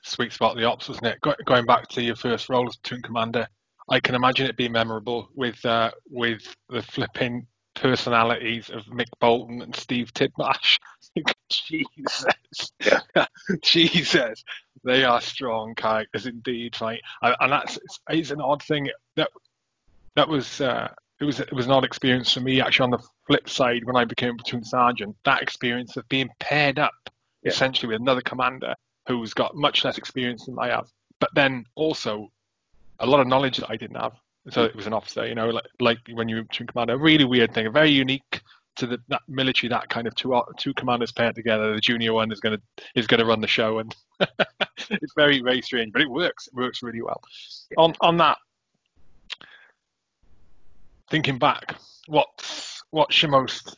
Sweet 0.03 0.33
spot 0.33 0.51
of 0.51 0.57
the 0.57 0.65
ops, 0.65 0.89
wasn't 0.89 1.07
it? 1.07 1.21
Go, 1.21 1.33
going 1.45 1.65
back 1.65 1.87
to 1.89 2.01
your 2.01 2.15
first 2.15 2.49
role 2.49 2.67
as 2.67 2.75
platoon 2.75 3.01
commander, 3.01 3.47
I 3.89 3.99
can 3.99 4.15
imagine 4.15 4.47
it 4.47 4.57
being 4.57 4.71
memorable 4.71 5.29
with 5.35 5.63
uh, 5.65 5.91
with 6.09 6.55
the 6.69 6.81
flipping 6.81 7.47
personalities 7.75 8.69
of 8.69 8.83
Mick 8.85 9.07
Bolton 9.19 9.61
and 9.61 9.75
Steve 9.75 10.13
Tidmarsh. 10.13 10.79
Jesus, 11.49 12.25
Yeah. 12.85 12.99
Jesus, 13.61 14.43
they 14.83 15.03
are 15.03 15.21
strong 15.21 15.75
characters 15.75 16.25
indeed, 16.25 16.79
right? 16.81 17.01
And, 17.21 17.35
and 17.39 17.51
that's 17.51 17.77
it's, 17.77 17.99
it's 18.09 18.31
an 18.31 18.41
odd 18.41 18.63
thing 18.63 18.89
that 19.15 19.29
that 20.15 20.27
was 20.27 20.61
uh, 20.61 20.93
it 21.19 21.25
was 21.25 21.39
it 21.39 21.53
was 21.53 21.65
an 21.65 21.71
odd 21.71 21.85
experience 21.85 22.33
for 22.33 22.41
me 22.41 22.61
actually. 22.61 22.85
On 22.85 22.91
the 22.91 23.03
flip 23.27 23.49
side, 23.49 23.83
when 23.85 23.95
I 23.95 24.05
became 24.05 24.31
a 24.31 24.35
platoon 24.35 24.63
sergeant, 24.63 25.15
that 25.25 25.41
experience 25.41 25.95
of 25.97 26.07
being 26.09 26.29
paired 26.39 26.79
up 26.79 26.93
Yeah. 27.43 27.51
essentially 27.51 27.91
with 27.93 28.01
another 28.01 28.21
commander 28.21 28.75
who's 29.07 29.33
got 29.33 29.55
much 29.55 29.83
less 29.83 29.97
experience 29.97 30.45
than 30.45 30.57
I 30.59 30.67
have, 30.67 30.87
but 31.19 31.29
then 31.35 31.65
also 31.75 32.31
a 32.99 33.05
lot 33.05 33.19
of 33.19 33.27
knowledge 33.27 33.57
that 33.57 33.69
I 33.69 33.75
didn't 33.75 33.97
have. 33.97 34.13
So 34.49 34.65
mm. 34.65 34.69
it 34.69 34.75
was 34.75 34.87
an 34.87 34.93
officer, 34.93 35.25
you 35.25 35.35
know, 35.35 35.49
like, 35.49 35.65
like 35.79 35.97
when 36.13 36.27
you 36.27 36.37
were 36.37 36.43
platoon 36.43 36.67
commander, 36.67 36.93
a 36.93 36.97
really 36.97 37.25
weird 37.25 37.53
thing, 37.53 37.71
very 37.71 37.91
unique 37.91 38.41
to 38.75 38.87
the 38.87 38.97
that 39.09 39.21
military. 39.27 39.69
That 39.69 39.89
kind 39.89 40.07
of 40.07 40.15
two 40.15 40.33
uh, 40.33 40.43
two 40.57 40.73
commanders 40.73 41.11
paired 41.11 41.35
together. 41.35 41.75
The 41.75 41.81
junior 41.81 42.13
one 42.13 42.31
is 42.31 42.39
gonna 42.39 42.59
is 42.95 43.07
gonna 43.07 43.25
run 43.25 43.41
the 43.41 43.47
show, 43.47 43.79
and 43.79 43.95
it's 44.89 45.13
very 45.15 45.41
very 45.41 45.61
strange, 45.61 45.93
but 45.93 46.01
it 46.01 46.09
works. 46.09 46.47
It 46.47 46.55
works 46.55 46.81
really 46.83 47.01
well. 47.01 47.21
On 47.77 47.93
on 48.01 48.17
that, 48.17 48.37
thinking 51.13 51.37
back, 51.37 51.75
what's 52.07 52.81
what's 52.89 53.21
your 53.21 53.29
most 53.29 53.77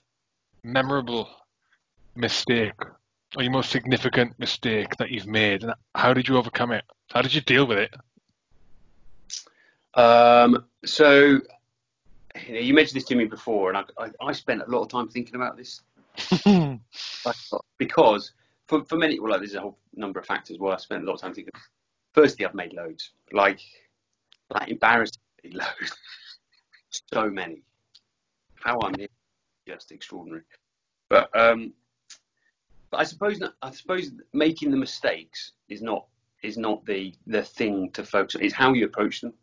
memorable 0.63 1.27
mistake 2.15 2.79
or 3.35 3.43
your 3.43 3.51
most 3.51 3.71
significant 3.71 4.39
mistake 4.39 4.95
that 4.99 5.11
you've 5.11 5.27
made, 5.27 5.61
and 5.61 5.73
how 5.95 6.13
did 6.13 6.29
you 6.29 6.37
overcome 6.37 6.71
it? 6.71 6.85
How 7.11 7.21
did 7.21 7.33
you 7.33 7.41
deal 7.41 7.67
with 7.67 7.79
it? 7.79 7.93
Um, 9.95 10.65
so 10.85 11.41
you, 12.47 12.53
know, 12.53 12.59
you 12.59 12.73
mentioned 12.73 12.95
this 12.95 13.07
to 13.09 13.15
me 13.15 13.25
before, 13.25 13.69
and 13.69 13.79
I, 13.79 14.05
I, 14.05 14.27
I 14.29 14.31
spent 14.31 14.61
a 14.61 14.71
lot 14.71 14.83
of 14.83 14.87
time 14.87 15.09
thinking 15.09 15.35
about 15.35 15.57
this 15.57 15.81
because 17.77 18.31
for, 18.69 18.85
for 18.85 18.95
many, 18.95 19.19
well, 19.19 19.31
like, 19.31 19.41
there's 19.41 19.55
a 19.55 19.59
whole 19.59 19.77
number 19.93 20.21
of 20.21 20.25
factors 20.25 20.57
why 20.57 20.73
I 20.73 20.77
spent 20.77 21.03
a 21.03 21.05
lot 21.05 21.15
of 21.15 21.21
time 21.21 21.33
thinking. 21.33 21.51
Firstly, 22.13 22.45
I've 22.45 22.55
made 22.55 22.71
loads, 22.71 23.11
like, 23.33 23.59
like 24.49 24.69
embarrassingly 24.69 25.51
loads, 25.51 25.97
so 27.13 27.29
many. 27.29 27.61
How 28.55 28.79
I'm 28.81 28.95
here, 28.97 29.07
just 29.67 29.91
extraordinary. 29.91 30.41
But 31.09 31.29
um, 31.37 31.73
but 32.91 32.99
I 32.99 33.03
suppose 33.03 33.41
I 33.61 33.71
suppose 33.71 34.11
making 34.33 34.71
the 34.71 34.77
mistakes 34.77 35.53
is 35.69 35.81
not 35.81 36.05
is 36.43 36.57
not 36.57 36.85
the 36.85 37.13
the 37.27 37.43
thing 37.43 37.91
to 37.91 38.03
focus 38.03 38.35
on. 38.35 38.43
It's 38.43 38.53
how 38.53 38.73
you 38.73 38.85
approach 38.85 39.21
them. 39.21 39.33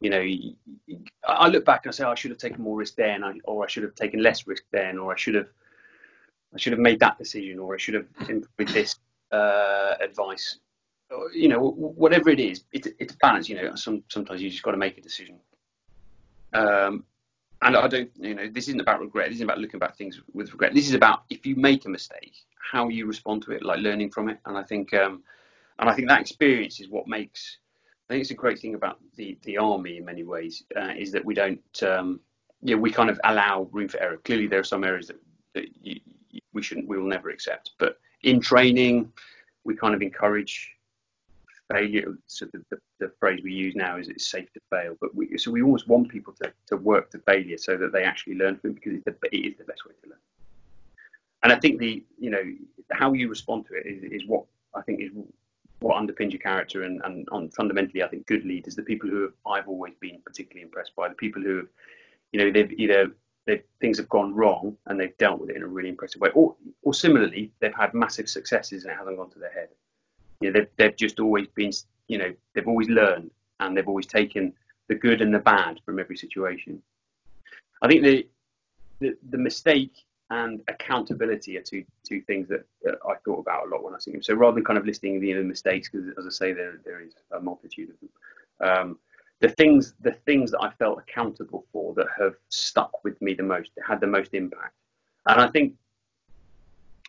You 0.00 0.10
know, 0.10 0.98
I 1.26 1.48
look 1.48 1.64
back 1.64 1.84
and 1.84 1.92
I 1.92 1.96
say 1.96 2.04
"Oh, 2.04 2.10
I 2.10 2.14
should 2.14 2.30
have 2.30 2.38
taken 2.38 2.62
more 2.62 2.76
risk 2.76 2.96
then, 2.96 3.24
I- 3.24 3.38
or 3.44 3.64
I 3.64 3.68
should 3.68 3.84
have 3.84 3.94
taken 3.94 4.22
less 4.22 4.46
risk 4.46 4.64
then, 4.70 4.98
or 4.98 5.12
I 5.12 5.16
should 5.16 5.34
have 5.34 5.48
I 6.54 6.58
should 6.58 6.72
have 6.72 6.80
made 6.80 7.00
that 7.00 7.18
decision, 7.18 7.58
or 7.58 7.74
I 7.74 7.78
should 7.78 7.94
have 7.94 8.06
employed 8.28 8.68
this 8.68 8.96
uh, 9.32 9.94
advice. 10.00 10.58
You 11.32 11.48
know, 11.48 11.60
whatever 11.60 12.30
it 12.30 12.40
is, 12.40 12.64
it, 12.72 12.88
it's 12.98 13.14
a 13.14 13.16
balance. 13.18 13.48
You 13.48 13.56
know, 13.56 13.74
some, 13.76 14.02
sometimes 14.08 14.42
you 14.42 14.50
just 14.50 14.62
got 14.62 14.72
to 14.72 14.76
make 14.76 14.98
a 14.98 15.00
decision. 15.02 15.38
Um, 16.54 17.04
and 17.62 17.76
I 17.76 17.88
don't, 17.88 18.10
you 18.16 18.34
know, 18.34 18.48
this 18.48 18.68
isn't 18.68 18.80
about 18.80 19.00
regret. 19.00 19.28
This 19.28 19.36
isn't 19.36 19.46
about 19.46 19.58
looking 19.58 19.80
back 19.80 19.96
things 19.96 20.20
with 20.32 20.52
regret. 20.52 20.74
This 20.74 20.88
is 20.88 20.94
about 20.94 21.24
if 21.30 21.46
you 21.46 21.56
make 21.56 21.84
a 21.86 21.88
mistake, 21.88 22.34
how 22.72 22.88
you 22.88 23.06
respond 23.06 23.42
to 23.44 23.52
it, 23.52 23.64
like 23.64 23.80
learning 23.80 24.10
from 24.10 24.28
it. 24.28 24.38
And 24.46 24.56
I 24.56 24.62
think, 24.62 24.92
um, 24.92 25.22
and 25.78 25.88
I 25.88 25.94
think 25.94 26.08
that 26.08 26.20
experience 26.20 26.80
is 26.80 26.88
what 26.88 27.08
makes. 27.08 27.58
I 28.08 28.12
think 28.12 28.20
it's 28.20 28.30
a 28.30 28.34
great 28.34 28.58
thing 28.58 28.74
about 28.74 28.98
the 29.16 29.38
the 29.44 29.56
army 29.56 29.96
in 29.96 30.04
many 30.04 30.24
ways 30.24 30.62
uh, 30.76 30.92
is 30.96 31.10
that 31.12 31.24
we 31.24 31.34
don't, 31.34 31.82
um, 31.82 32.20
yeah, 32.60 32.76
we 32.76 32.90
kind 32.90 33.08
of 33.08 33.18
allow 33.24 33.68
room 33.72 33.88
for 33.88 34.00
error. 34.00 34.18
Clearly, 34.18 34.46
there 34.46 34.60
are 34.60 34.64
some 34.64 34.84
areas 34.84 35.06
that, 35.06 35.16
that 35.54 35.66
you, 35.82 36.00
we 36.52 36.62
shouldn't, 36.62 36.86
we 36.86 36.98
will 36.98 37.08
never 37.08 37.30
accept. 37.30 37.70
But 37.78 37.96
in 38.22 38.40
training, 38.40 39.10
we 39.64 39.74
kind 39.74 39.94
of 39.94 40.02
encourage 40.02 40.73
failure. 41.70 42.16
So 42.26 42.46
the, 42.46 42.64
the, 42.70 42.78
the, 43.00 43.12
phrase 43.20 43.40
we 43.42 43.52
use 43.52 43.74
now 43.74 43.96
is 43.96 44.08
it's 44.08 44.26
safe 44.26 44.52
to 44.52 44.60
fail. 44.70 44.96
But 45.00 45.14
we, 45.14 45.36
so 45.38 45.50
we 45.50 45.62
always 45.62 45.86
want 45.86 46.08
people 46.08 46.34
to, 46.42 46.52
to 46.68 46.76
work 46.76 47.10
to 47.10 47.18
failure 47.18 47.58
so 47.58 47.76
that 47.76 47.92
they 47.92 48.04
actually 48.04 48.36
learn 48.36 48.56
from 48.58 48.70
it 48.70 48.74
because 48.74 48.94
it's 48.94 49.04
the, 49.04 49.36
it 49.36 49.38
is 49.38 49.56
the 49.58 49.64
best 49.64 49.86
way 49.86 49.92
to 50.02 50.10
learn. 50.10 50.18
And 51.42 51.52
I 51.52 51.58
think 51.58 51.78
the 51.78 52.02
you 52.18 52.30
know 52.30 52.42
how 52.92 53.12
you 53.12 53.28
respond 53.28 53.66
to 53.66 53.74
it 53.74 53.86
is, 53.86 54.22
is 54.22 54.26
what 54.26 54.44
I 54.74 54.82
think 54.82 55.00
is 55.00 55.10
what 55.80 55.96
underpins 55.96 56.32
your 56.32 56.40
character 56.40 56.82
and, 56.84 57.00
and 57.04 57.28
on 57.30 57.50
fundamentally 57.50 58.02
I 58.02 58.08
think 58.08 58.26
good 58.26 58.44
leaders, 58.44 58.74
the 58.74 58.82
people 58.82 59.10
who 59.10 59.22
have, 59.22 59.32
I've 59.46 59.68
always 59.68 59.92
been 60.00 60.20
particularly 60.24 60.62
impressed 60.62 60.96
by, 60.96 61.08
the 61.08 61.14
people 61.14 61.42
who 61.42 61.56
have, 61.58 61.66
you 62.32 62.40
know, 62.40 62.50
they've 62.50 62.72
either 62.72 63.10
they've, 63.46 63.62
things 63.80 63.98
have 63.98 64.08
gone 64.08 64.34
wrong 64.34 64.76
and 64.86 64.98
they've 64.98 65.16
dealt 65.18 65.40
with 65.40 65.50
it 65.50 65.56
in 65.56 65.62
a 65.62 65.66
really 65.66 65.90
impressive 65.90 66.20
way, 66.20 66.30
or 66.34 66.56
or 66.82 66.94
similarly 66.94 67.52
they've 67.60 67.74
had 67.74 67.92
massive 67.92 68.28
successes 68.28 68.84
and 68.84 68.92
it 68.92 68.96
hasn't 68.96 69.16
gone 69.16 69.30
to 69.30 69.38
their 69.38 69.52
head. 69.52 69.68
You 70.40 70.50
know, 70.50 70.60
they've 70.60 70.68
they've 70.76 70.96
just 70.96 71.20
always 71.20 71.46
been, 71.48 71.72
you 72.08 72.18
know, 72.18 72.32
they've 72.54 72.68
always 72.68 72.88
learned 72.88 73.30
and 73.60 73.76
they've 73.76 73.88
always 73.88 74.06
taken 74.06 74.52
the 74.88 74.94
good 74.94 75.22
and 75.22 75.32
the 75.34 75.38
bad 75.38 75.80
from 75.84 75.98
every 75.98 76.16
situation. 76.16 76.82
I 77.82 77.88
think 77.88 78.02
the 78.02 78.28
the, 79.00 79.16
the 79.30 79.38
mistake 79.38 79.92
and 80.30 80.62
accountability 80.68 81.56
are 81.58 81.62
two 81.62 81.84
two 82.08 82.20
things 82.22 82.48
that, 82.48 82.64
that, 82.82 82.98
I 83.08 83.14
thought 83.24 83.40
about 83.40 83.66
a 83.66 83.70
lot 83.70 83.84
when 83.84 83.94
I 83.94 83.98
them. 83.98 84.22
So 84.22 84.34
rather 84.34 84.54
than 84.54 84.64
kind 84.64 84.78
of 84.78 84.86
listing 84.86 85.20
the, 85.20 85.34
mistakes, 85.42 85.88
because 85.90 86.08
as 86.18 86.26
I 86.26 86.30
say, 86.30 86.52
there 86.52 86.80
there 86.84 87.00
is 87.00 87.14
a 87.32 87.40
multitude 87.40 87.90
of 87.90 87.96
them. 88.00 88.10
Um, 88.60 88.98
the 89.40 89.48
things 89.50 89.94
the 90.00 90.12
things 90.26 90.50
that 90.52 90.60
I 90.60 90.70
felt 90.70 90.98
accountable 90.98 91.66
for 91.72 91.94
that 91.94 92.06
have 92.18 92.34
stuck 92.48 93.04
with 93.04 93.20
me 93.20 93.34
the 93.34 93.42
most, 93.42 93.70
had 93.86 94.00
the 94.00 94.06
most 94.06 94.32
impact, 94.34 94.74
and 95.26 95.40
I 95.40 95.48
think 95.48 95.74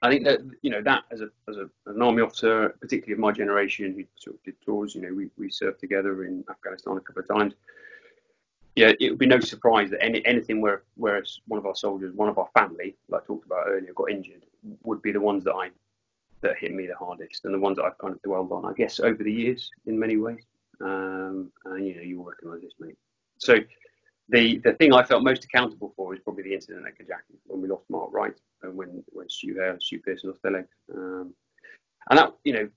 I 0.02 0.10
think 0.10 0.26
that 0.26 0.42
you 0.62 0.70
know 0.70 0.82
that 0.82 1.04
as 1.12 1.22
a 1.22 1.30
as, 1.48 1.58
a, 1.58 1.70
an 1.88 2.02
army 2.02 2.22
officer, 2.22 2.76
particularly 2.82 3.14
of 3.14 3.20
my 3.20 3.32
generation, 3.32 3.94
who 3.94 4.04
sort 4.16 4.36
of 4.36 4.44
did 4.44 4.56
tours, 4.62 4.94
you 4.94 5.02
know, 5.02 5.14
we, 5.14 5.30
we 5.38 5.50
served 5.50 5.80
together 5.80 6.26
in 6.26 6.44
Afghanistan 6.50 6.98
a 6.98 7.00
couple 7.00 7.22
of 7.22 7.28
times 7.28 7.54
yeah, 8.76 8.92
it 9.00 9.10
would 9.10 9.20
be 9.20 9.26
no 9.26 9.40
surprise 9.40 9.90
that 9.92 10.04
any, 10.04 10.26
anything 10.26 10.60
where 10.60 10.84
where 10.96 11.24
one 11.48 11.58
of 11.58 11.66
our 11.66 11.76
soldiers, 11.76 12.14
one 12.14 12.28
of 12.28 12.38
our 12.38 12.50
family, 12.58 12.96
like 13.08 13.24
I 13.24 13.26
talked 13.26 13.46
about 13.46 13.68
earlier, 13.68 13.94
got 13.94 14.12
injured, 14.12 14.46
would 14.84 15.02
be 15.02 15.14
the 15.14 15.22
ones 15.22 15.46
that 15.46 15.54
I 15.54 15.70
that 16.42 16.58
hit 16.58 16.74
me 16.74 16.86
the 16.86 16.96
hardest, 16.96 17.46
and 17.46 17.54
the 17.54 17.60
ones 17.60 17.78
that 17.78 17.86
I've 17.86 17.98
kind 17.98 18.14
of 18.14 18.22
dwelled 18.22 18.52
on, 18.52 18.66
I 18.66 18.74
guess, 18.74 19.00
over 19.00 19.24
the 19.24 19.32
years 19.32 19.72
in 19.86 19.98
many 19.98 20.18
ways. 20.18 20.44
Um, 20.82 21.52
and 21.66 21.88
you 21.88 21.96
know, 21.96 22.02
you'll 22.02 22.26
recognise 22.26 22.62
this, 22.62 22.74
mate. 22.80 22.98
So 23.38 23.56
the 24.30 24.58
the 24.60 24.74
thing 24.74 24.94
I 24.94 25.04
felt 25.04 25.24
most 25.24 25.44
accountable 25.44 25.94
for 25.96 26.14
is 26.14 26.20
probably 26.22 26.44
the 26.44 26.54
incident 26.54 26.86
at 26.88 26.98
Kajaki 26.98 27.38
when 27.46 27.62
we 27.62 27.68
lost 27.68 27.84
Mark 27.90 28.10
Wright 28.12 28.36
and 28.64 28.76
when 28.76 29.04
when 29.12 29.30
Stu 29.30 29.56
Hale, 29.56 29.78
Stu 29.80 30.00
Pearson 30.00 30.30
lost 30.30 30.42
their 30.42 30.52
legs. 30.54 30.70
Um, 30.94 31.34
and 32.10 32.20
that 32.20 32.34
you 32.44 32.54
know 32.54 32.70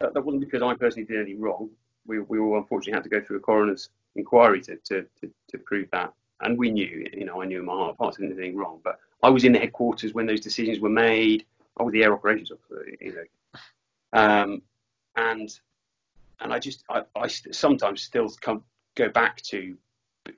that, 0.00 0.14
that 0.14 0.22
wasn't 0.22 0.44
because 0.44 0.62
I 0.62 0.74
personally 0.74 1.06
did 1.06 1.20
anything 1.20 1.40
wrong. 1.40 1.70
We 2.06 2.20
we 2.20 2.38
all 2.38 2.56
unfortunately 2.56 2.94
had 2.94 3.04
to 3.04 3.10
go 3.10 3.20
through 3.20 3.36
a 3.38 3.40
coroner's 3.40 3.90
inquiry 4.16 4.60
to, 4.60 4.76
to, 4.76 5.06
to, 5.20 5.30
to, 5.48 5.58
prove 5.58 5.88
that. 5.92 6.12
And 6.40 6.58
we 6.58 6.70
knew, 6.70 7.06
you 7.12 7.24
know, 7.24 7.40
I 7.40 7.44
knew 7.44 7.60
in 7.60 7.66
my 7.66 7.72
heart 7.72 7.90
of 7.90 7.98
hearts 7.98 8.18
anything 8.20 8.56
wrong, 8.56 8.80
but 8.82 8.98
I 9.22 9.28
was 9.28 9.44
in 9.44 9.52
the 9.52 9.58
headquarters 9.58 10.14
when 10.14 10.26
those 10.26 10.40
decisions 10.40 10.80
were 10.80 10.88
made. 10.88 11.44
I 11.78 11.82
was 11.82 11.92
the 11.92 12.02
air 12.02 12.12
operations 12.12 12.50
officer, 12.50 12.86
you 13.00 13.14
know. 13.14 13.60
Um, 14.12 14.62
and 15.16 15.60
and 16.40 16.52
I 16.52 16.58
just, 16.58 16.84
I, 16.88 17.02
I 17.14 17.28
sometimes 17.28 18.02
still 18.02 18.28
come, 18.40 18.64
go 18.94 19.10
back 19.10 19.42
to 19.42 19.76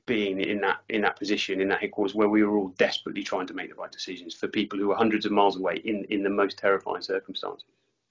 being 0.07 0.41
in 0.41 0.61
that 0.61 0.79
in 0.89 1.03
that 1.03 1.19
position 1.19 1.61
in 1.61 1.69
that 1.69 1.81
headquarters 1.81 2.15
where 2.15 2.29
we 2.29 2.45
were 2.45 2.57
all 2.57 2.69
desperately 2.79 3.23
trying 3.23 3.47
to 3.47 3.55
make 3.55 3.69
the 3.69 3.75
right 3.75 3.91
decisions 3.91 4.35
for 4.35 4.47
people 4.49 4.79
who 4.79 4.89
were 4.89 4.95
hundreds 4.95 5.27
of 5.27 5.33
miles 5.33 5.57
away 5.57 5.77
in 5.85 6.05
in 6.05 6.23
the 6.23 6.31
most 6.31 6.57
terrifying 6.57 7.03
circumstances 7.03 7.67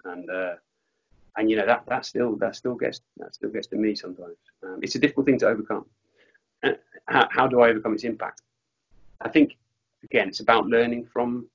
and 0.06 0.30
uh, 0.30 0.56
and 1.38 1.50
you 1.50 1.56
know 1.56 1.66
that 1.66 1.86
that 1.88 2.06
still 2.06 2.36
that 2.38 2.56
still 2.56 2.76
gets 2.76 3.02
that 3.18 3.34
still 3.34 3.50
gets 3.50 3.68
to 3.68 3.76
me 3.76 3.96
sometimes. 3.96 4.38
Um, 4.64 4.80
it's 4.82 4.96
a 4.96 5.00
difficult 5.00 5.26
thing 5.26 5.40
to 5.40 5.48
overcome. 5.48 5.86
And 6.64 6.78
how, 7.08 7.28
how 7.32 7.48
do 7.48 7.62
I 7.62 7.70
overcome 7.70 7.94
its 7.94 8.04
impact? 8.04 8.42
I 9.22 9.30
think 9.30 9.58
again, 10.04 10.28
it's 10.28 10.42
about 10.42 10.68
learning 10.68 11.06
from 11.06 11.48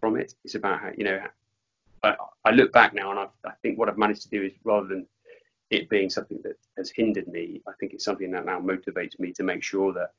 from 0.00 0.16
it. 0.16 0.34
It's 0.44 0.54
about 0.54 0.80
how 0.80 0.90
you 0.96 1.04
know. 1.04 1.20
I, 2.02 2.16
I 2.46 2.50
look 2.52 2.72
back 2.72 2.94
now, 2.94 3.10
and 3.10 3.20
I, 3.20 3.26
I 3.44 3.52
think 3.60 3.78
what 3.78 3.90
I've 3.90 3.98
managed 3.98 4.22
to 4.22 4.30
do 4.30 4.42
is 4.42 4.52
rather 4.64 4.86
than 4.86 5.06
it 5.70 5.88
being 5.88 6.10
something 6.10 6.40
that 6.42 6.58
has 6.76 6.90
hindered 6.90 7.28
me, 7.28 7.62
I 7.66 7.72
think 7.78 7.92
it's 7.92 8.04
something 8.04 8.30
that 8.32 8.44
now 8.44 8.60
motivates 8.60 9.18
me 9.18 9.32
to 9.32 9.42
make 9.42 9.62
sure 9.62 9.92
that 9.92 10.12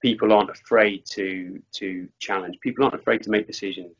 people 0.00 0.32
aren't 0.32 0.50
afraid 0.50 1.04
to 1.06 1.60
to 1.72 2.08
challenge. 2.18 2.58
People 2.60 2.84
aren't 2.84 2.94
afraid 2.94 3.22
to 3.22 3.30
make 3.30 3.46
decisions, 3.46 3.94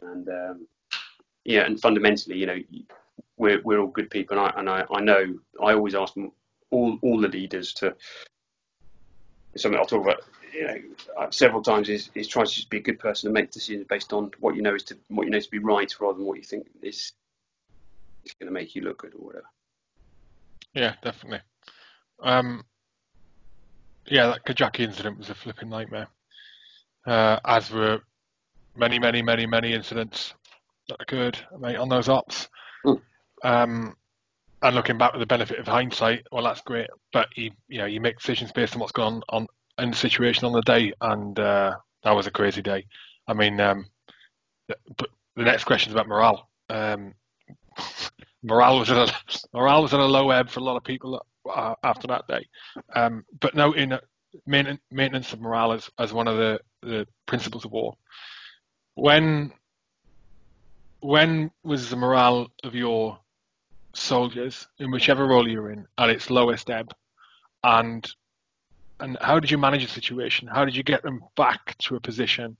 and 0.00 0.28
um, 0.28 0.66
yeah, 1.44 1.62
and 1.62 1.80
fundamentally, 1.80 2.38
you 2.38 2.46
know, 2.46 2.58
we're 3.36 3.60
we're 3.62 3.80
all 3.80 3.88
good 3.88 4.10
people, 4.10 4.38
and 4.38 4.46
I 4.46 4.52
and 4.58 4.70
I, 4.70 4.84
I 4.90 5.00
know 5.00 5.38
I 5.62 5.74
always 5.74 5.94
ask 5.94 6.14
all 6.70 6.98
all 7.02 7.20
the 7.20 7.28
leaders 7.28 7.72
to 7.74 7.94
something 9.56 9.78
I'll 9.78 9.86
talk 9.86 10.02
about 10.02 10.22
you 10.52 10.66
know 10.66 10.76
uh, 11.18 11.30
several 11.30 11.62
times 11.62 11.88
is, 11.88 12.10
is 12.14 12.28
trying 12.28 12.46
to 12.46 12.52
just 12.52 12.70
be 12.70 12.78
a 12.78 12.82
good 12.82 12.98
person 12.98 13.26
and 13.26 13.34
make 13.34 13.50
decisions 13.50 13.86
based 13.88 14.12
on 14.12 14.30
what 14.40 14.56
you 14.56 14.62
know 14.62 14.74
is 14.74 14.82
to 14.84 14.98
what 15.08 15.24
you 15.24 15.30
know 15.30 15.40
to 15.40 15.50
be 15.50 15.58
right 15.58 15.92
rather 16.00 16.16
than 16.16 16.26
what 16.26 16.38
you 16.38 16.42
think 16.42 16.66
is 16.82 17.12
is 18.24 18.32
going 18.34 18.46
to 18.46 18.52
make 18.52 18.74
you 18.74 18.82
look 18.82 18.98
good 18.98 19.14
or 19.14 19.26
whatever. 19.26 19.46
Yeah, 20.74 20.94
definitely. 21.02 21.40
Um, 22.22 22.64
yeah, 24.06 24.26
that 24.28 24.44
Kajaki 24.44 24.80
incident 24.80 25.18
was 25.18 25.30
a 25.30 25.34
flipping 25.34 25.68
nightmare. 25.68 26.08
Uh, 27.06 27.38
as 27.44 27.70
were 27.70 28.00
many, 28.76 28.98
many, 28.98 29.22
many, 29.22 29.46
many 29.46 29.72
incidents 29.72 30.34
that 30.88 31.00
occurred 31.00 31.38
mate, 31.58 31.76
on 31.76 31.88
those 31.88 32.08
ops. 32.08 32.48
Mm. 32.86 33.00
Um, 33.44 33.96
and 34.62 34.76
looking 34.76 34.98
back 34.98 35.12
with 35.12 35.20
the 35.20 35.26
benefit 35.26 35.58
of 35.58 35.66
hindsight, 35.66 36.26
well, 36.30 36.44
that's 36.44 36.60
great. 36.60 36.88
But 37.12 37.28
you, 37.36 37.50
you 37.68 37.78
know, 37.78 37.86
you 37.86 38.00
make 38.00 38.18
decisions 38.18 38.52
based 38.52 38.74
on 38.74 38.80
what's 38.80 38.92
going 38.92 39.22
on, 39.28 39.46
in 39.78 39.90
the 39.90 39.96
situation 39.96 40.44
on 40.44 40.52
the 40.52 40.62
day, 40.62 40.92
and 41.00 41.38
uh, 41.38 41.74
that 42.04 42.12
was 42.12 42.26
a 42.26 42.30
crazy 42.30 42.62
day. 42.62 42.86
I 43.26 43.34
mean, 43.34 43.60
um, 43.60 43.86
but 44.68 45.08
the 45.36 45.42
next 45.42 45.64
question 45.64 45.90
is 45.90 45.94
about 45.94 46.08
morale. 46.08 46.48
Um, 46.68 47.14
morale 48.42 48.78
was 48.78 48.90
at 48.90 49.08
a 49.08 49.48
morale 49.54 49.82
was 49.82 49.94
at 49.94 50.00
a 50.00 50.04
low 50.04 50.30
ebb 50.30 50.50
for 50.50 50.60
a 50.60 50.62
lot 50.64 50.76
of 50.76 50.84
people 50.84 51.24
uh, 51.52 51.74
after 51.82 52.06
that 52.08 52.26
day. 52.28 52.46
Um, 52.94 53.24
but 53.40 53.54
noting 53.54 53.92
maintenance, 54.46 54.80
maintenance 54.90 55.32
of 55.32 55.40
morale 55.40 55.72
as, 55.72 55.90
as 55.98 56.12
one 56.12 56.28
of 56.28 56.36
the, 56.36 56.60
the 56.82 57.06
principles 57.26 57.64
of 57.64 57.72
war. 57.72 57.96
When 58.94 59.52
when 61.00 61.50
was 61.64 61.90
the 61.90 61.96
morale 61.96 62.48
of 62.62 62.74
your 62.74 63.18
soldiers 63.92 64.68
in 64.78 64.90
whichever 64.90 65.26
role 65.26 65.48
you're 65.48 65.70
in 65.70 65.86
at 65.98 66.10
its 66.10 66.30
lowest 66.30 66.70
ebb, 66.70 66.92
and 67.64 68.08
and 69.00 69.18
how 69.20 69.40
did 69.40 69.50
you 69.50 69.58
manage 69.58 69.84
the 69.84 69.90
situation? 69.90 70.46
How 70.46 70.64
did 70.64 70.76
you 70.76 70.82
get 70.82 71.02
them 71.02 71.24
back 71.36 71.76
to 71.78 71.96
a 71.96 72.00
position 72.00 72.56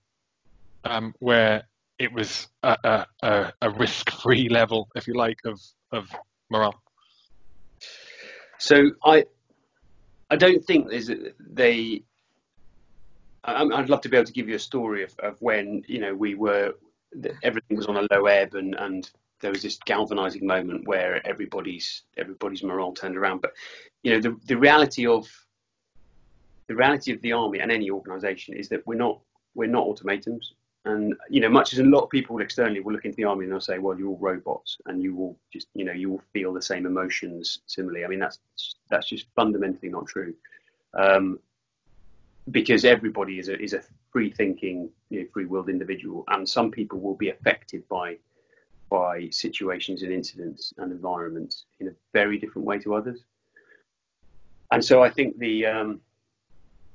um, 0.84 1.14
where 1.20 1.68
it 1.98 2.12
was 2.12 2.48
a, 2.62 3.06
a, 3.22 3.52
a 3.60 3.70
risk-free 3.70 4.48
level, 4.48 4.88
if 4.94 5.06
you 5.06 5.14
like, 5.14 5.38
of 5.44 5.60
of 5.92 6.08
morale? 6.50 6.80
So 8.58 8.90
I 9.04 9.24
I 10.30 10.36
don't 10.36 10.64
think 10.64 10.88
there's 10.88 11.10
they. 11.38 12.02
I'd 13.44 13.88
love 13.88 14.02
to 14.02 14.08
be 14.08 14.16
able 14.16 14.26
to 14.26 14.32
give 14.32 14.48
you 14.48 14.54
a 14.54 14.60
story 14.60 15.02
of, 15.02 15.12
of 15.18 15.36
when 15.42 15.82
you 15.88 15.98
know 15.98 16.14
we 16.14 16.34
were 16.34 16.74
everything 17.42 17.76
was 17.76 17.86
on 17.86 17.96
a 17.96 18.06
low 18.12 18.26
ebb 18.26 18.54
and 18.54 18.74
and 18.76 19.10
there 19.42 19.50
was 19.50 19.62
this 19.62 19.78
galvanizing 19.84 20.46
moment 20.46 20.86
where 20.86 21.20
everybody's 21.26 22.04
everybody's 22.16 22.62
morale 22.62 22.92
turned 22.92 23.16
around. 23.16 23.42
But 23.42 23.52
you 24.02 24.12
know, 24.12 24.20
the 24.20 24.36
the 24.46 24.56
reality 24.56 25.06
of 25.06 25.28
the 26.68 26.76
reality 26.76 27.12
of 27.12 27.20
the 27.20 27.32
army 27.32 27.58
and 27.58 27.70
any 27.70 27.90
organisation 27.90 28.54
is 28.54 28.68
that 28.70 28.86
we're 28.86 28.94
not 28.94 29.20
we're 29.54 29.68
not 29.68 29.86
automatons. 29.86 30.54
And 30.84 31.14
you 31.30 31.40
know, 31.40 31.48
much 31.48 31.72
as 31.72 31.78
a 31.78 31.84
lot 31.84 32.02
of 32.02 32.10
people 32.10 32.40
externally 32.40 32.80
will 32.80 32.92
look 32.92 33.04
into 33.04 33.16
the 33.16 33.24
army 33.24 33.44
and 33.44 33.52
they'll 33.52 33.60
say, 33.60 33.78
"Well, 33.78 33.96
you're 33.96 34.08
all 34.08 34.18
robots, 34.18 34.78
and 34.86 35.02
you 35.02 35.14
will 35.14 35.38
just 35.52 35.68
you 35.74 35.84
know 35.84 35.92
you 35.92 36.10
will 36.10 36.22
feel 36.32 36.52
the 36.52 36.62
same 36.62 36.86
emotions 36.86 37.60
similarly." 37.66 38.04
I 38.04 38.08
mean, 38.08 38.18
that's 38.18 38.40
that's 38.90 39.08
just 39.08 39.26
fundamentally 39.36 39.90
not 39.90 40.06
true. 40.06 40.34
Um, 40.94 41.38
because 42.50 42.84
everybody 42.84 43.38
is 43.38 43.48
a 43.48 43.60
is 43.60 43.74
a 43.74 43.82
free 44.10 44.30
thinking, 44.30 44.90
you 45.08 45.20
know, 45.20 45.26
free 45.32 45.46
willed 45.46 45.68
individual, 45.68 46.24
and 46.28 46.48
some 46.48 46.70
people 46.70 46.98
will 46.98 47.16
be 47.16 47.30
affected 47.30 47.86
by 47.88 48.16
by 48.90 49.28
situations 49.30 50.02
and 50.02 50.12
incidents 50.12 50.74
and 50.78 50.92
environments 50.92 51.64
in 51.78 51.88
a 51.88 51.92
very 52.12 52.38
different 52.38 52.66
way 52.66 52.78
to 52.80 52.94
others. 52.94 53.20
And 54.72 54.84
so 54.84 55.02
I 55.02 55.10
think 55.10 55.38
the 55.38 55.66
um, 55.66 56.00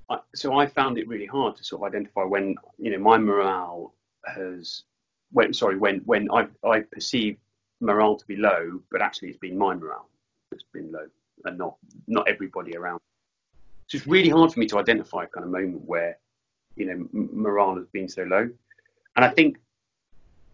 I, 0.09 0.19
so 0.35 0.57
I 0.57 0.65
found 0.65 0.97
it 0.97 1.07
really 1.07 1.25
hard 1.25 1.55
to 1.57 1.63
sort 1.63 1.81
of 1.81 1.87
identify 1.87 2.23
when 2.23 2.55
you 2.77 2.91
know 2.91 2.99
my 2.99 3.17
morale 3.17 3.93
has 4.25 4.83
when 5.31 5.53
sorry 5.53 5.77
when 5.77 5.99
when 5.99 6.29
I 6.31 6.47
I 6.65 6.81
perceive 6.81 7.37
morale 7.79 8.15
to 8.15 8.25
be 8.25 8.35
low, 8.35 8.81
but 8.91 9.01
actually 9.01 9.29
it's 9.29 9.37
been 9.37 9.57
my 9.57 9.73
morale 9.75 10.09
that's 10.49 10.63
been 10.73 10.91
low 10.91 11.07
and 11.45 11.57
not 11.57 11.75
not 12.07 12.27
everybody 12.27 12.75
around. 12.75 12.99
So 13.87 13.97
it's 13.97 14.07
really 14.07 14.29
hard 14.29 14.53
for 14.53 14.59
me 14.59 14.67
to 14.67 14.79
identify 14.79 15.23
a 15.23 15.27
kind 15.27 15.45
of 15.45 15.51
moment 15.51 15.83
where 15.85 16.17
you 16.75 16.85
know 16.85 17.07
morale 17.11 17.75
has 17.75 17.87
been 17.87 18.09
so 18.09 18.23
low, 18.23 18.49
and 19.15 19.25
I 19.25 19.29
think 19.29 19.57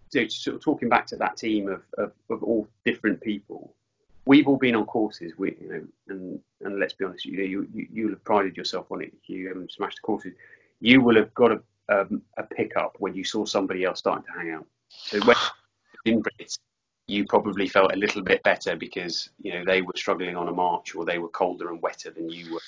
so 0.10 0.28
sort 0.28 0.56
of 0.56 0.62
talking 0.62 0.90
back 0.90 1.08
to 1.08 1.16
that 1.18 1.38
team 1.38 1.68
of, 1.68 1.82
of, 1.98 2.12
of 2.30 2.44
all 2.44 2.68
different 2.86 3.20
people, 3.20 3.74
we've 4.26 4.48
all 4.48 4.58
been 4.58 4.76
on 4.76 4.86
courses, 4.86 5.34
we, 5.38 5.56
you 5.60 5.70
know, 5.70 5.84
and, 6.10 6.40
and 6.62 6.80
let's 6.80 6.94
be 6.94 7.06
honest, 7.06 7.26
you, 7.26 7.42
you, 7.44 7.68
you, 7.74 7.88
you'll 7.92 8.10
have 8.12 8.24
prided 8.24 8.56
yourself 8.56 8.92
on 8.92 9.02
it. 9.02 9.14
You 9.26 9.48
haven't 9.50 9.72
smashed 9.72 9.98
the 9.98 10.06
courses. 10.06 10.34
You 10.80 11.02
will 11.02 11.16
have 11.16 11.34
got 11.34 11.52
a, 11.52 11.62
um, 11.90 12.22
a 12.38 12.44
pickup 12.44 12.96
when 13.00 13.14
you 13.14 13.24
saw 13.24 13.46
somebody 13.46 13.84
else 13.84 14.00
starting 14.00 14.26
to 14.26 14.40
hang 14.40 14.52
out. 14.52 14.66
So 14.90 15.20
when 15.26 15.36
in 16.06 16.22
Brits, 16.22 16.58
you 17.08 17.26
probably 17.26 17.68
felt 17.68 17.94
a 17.94 17.98
little 17.98 18.22
bit 18.22 18.42
better 18.44 18.76
because, 18.76 19.30
you 19.40 19.54
know, 19.54 19.66
they 19.66 19.82
were 19.82 19.94
struggling 19.96 20.38
on 20.38 20.48
a 20.48 20.54
march 20.54 20.96
or 20.96 21.04
they 21.04 21.18
were 21.18 21.30
colder 21.30 21.70
and 21.70 21.82
wetter 21.82 22.12
than 22.12 22.30
you 22.30 22.54
were. 22.54 22.62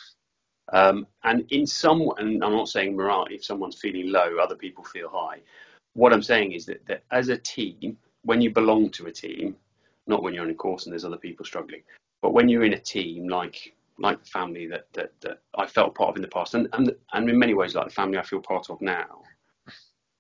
Um, 0.74 1.08
and 1.24 1.46
in 1.52 1.66
some, 1.66 2.10
and 2.18 2.44
I'm 2.44 2.52
not 2.52 2.70
saying 2.70 2.96
morale, 2.96 3.28
if 3.30 3.46
someone's 3.46 3.80
feeling 3.80 4.12
low, 4.12 4.38
other 4.38 4.56
people 4.56 4.84
feel 4.84 5.10
high. 5.10 5.40
What 5.94 6.12
I'm 6.12 6.24
saying 6.24 6.52
is 6.52 6.66
that, 6.66 6.86
that 6.88 7.04
as 7.12 7.30
a 7.30 7.38
team, 7.38 7.98
when 8.24 8.42
you 8.42 8.50
belong 8.50 8.90
to 8.92 9.06
a 9.06 9.12
team, 9.12 9.56
not 10.08 10.24
when 10.24 10.34
you're 10.34 10.46
in 10.46 10.52
a 10.52 10.56
course 10.56 10.86
and 10.86 10.94
there's 10.94 11.06
other 11.06 11.18
people 11.18 11.46
struggling, 11.46 11.82
but 12.22 12.34
when 12.34 12.50
you're 12.50 12.64
in 12.64 12.74
a 12.74 12.80
team 12.80 13.28
like 13.28 13.76
like 13.98 14.22
the 14.22 14.30
family 14.30 14.68
that, 14.68 14.88
that, 14.94 15.14
that 15.22 15.40
I 15.58 15.66
felt 15.66 15.96
part 15.96 16.10
of 16.10 16.16
in 16.18 16.22
the 16.22 16.28
past, 16.28 16.54
and, 16.54 16.68
and 16.74 16.94
and 17.14 17.30
in 17.30 17.40
many 17.40 17.54
ways 17.54 17.76
like 17.76 17.88
the 17.88 17.94
family 17.94 18.18
I 18.18 18.24
feel 18.24 18.42
part 18.42 18.70
of 18.70 18.82
now, 18.82 19.22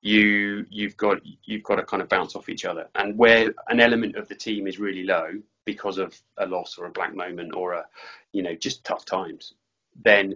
you 0.01 0.65
you've 0.69 0.95
got 0.97 1.17
you've 1.43 1.63
got 1.63 1.75
to 1.75 1.83
kind 1.83 2.01
of 2.01 2.09
bounce 2.09 2.35
off 2.35 2.49
each 2.49 2.65
other. 2.65 2.87
And 2.95 3.17
where 3.17 3.53
an 3.69 3.79
element 3.79 4.15
of 4.15 4.27
the 4.27 4.35
team 4.35 4.67
is 4.67 4.79
really 4.79 5.03
low 5.03 5.29
because 5.65 5.97
of 5.97 6.15
a 6.37 6.45
loss 6.45 6.77
or 6.77 6.85
a 6.85 6.91
black 6.91 7.15
moment 7.15 7.55
or 7.55 7.73
a 7.73 7.85
you 8.31 8.43
know 8.43 8.55
just 8.55 8.83
tough 8.83 9.03
times, 9.03 9.53
then 10.03 10.35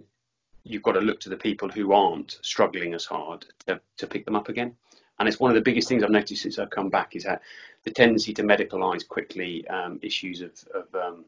you've 0.64 0.82
got 0.82 0.92
to 0.92 1.00
look 1.00 1.20
to 1.20 1.28
the 1.28 1.36
people 1.36 1.68
who 1.68 1.92
aren't 1.92 2.38
struggling 2.42 2.94
as 2.94 3.04
hard 3.04 3.46
to, 3.66 3.80
to 3.96 4.06
pick 4.06 4.24
them 4.24 4.36
up 4.36 4.48
again. 4.48 4.74
And 5.20 5.28
it's 5.28 5.38
one 5.38 5.50
of 5.50 5.54
the 5.54 5.60
biggest 5.60 5.86
things 5.86 6.02
I've 6.02 6.10
noticed 6.10 6.42
since 6.42 6.58
I've 6.58 6.70
come 6.70 6.88
back 6.88 7.14
is 7.14 7.24
that 7.24 7.42
the 7.84 7.90
tendency 7.90 8.32
to 8.32 8.42
medicalise 8.42 9.06
quickly 9.06 9.68
um, 9.68 10.00
issues 10.02 10.40
of, 10.40 10.52
of 10.74 10.94
um, 10.94 11.26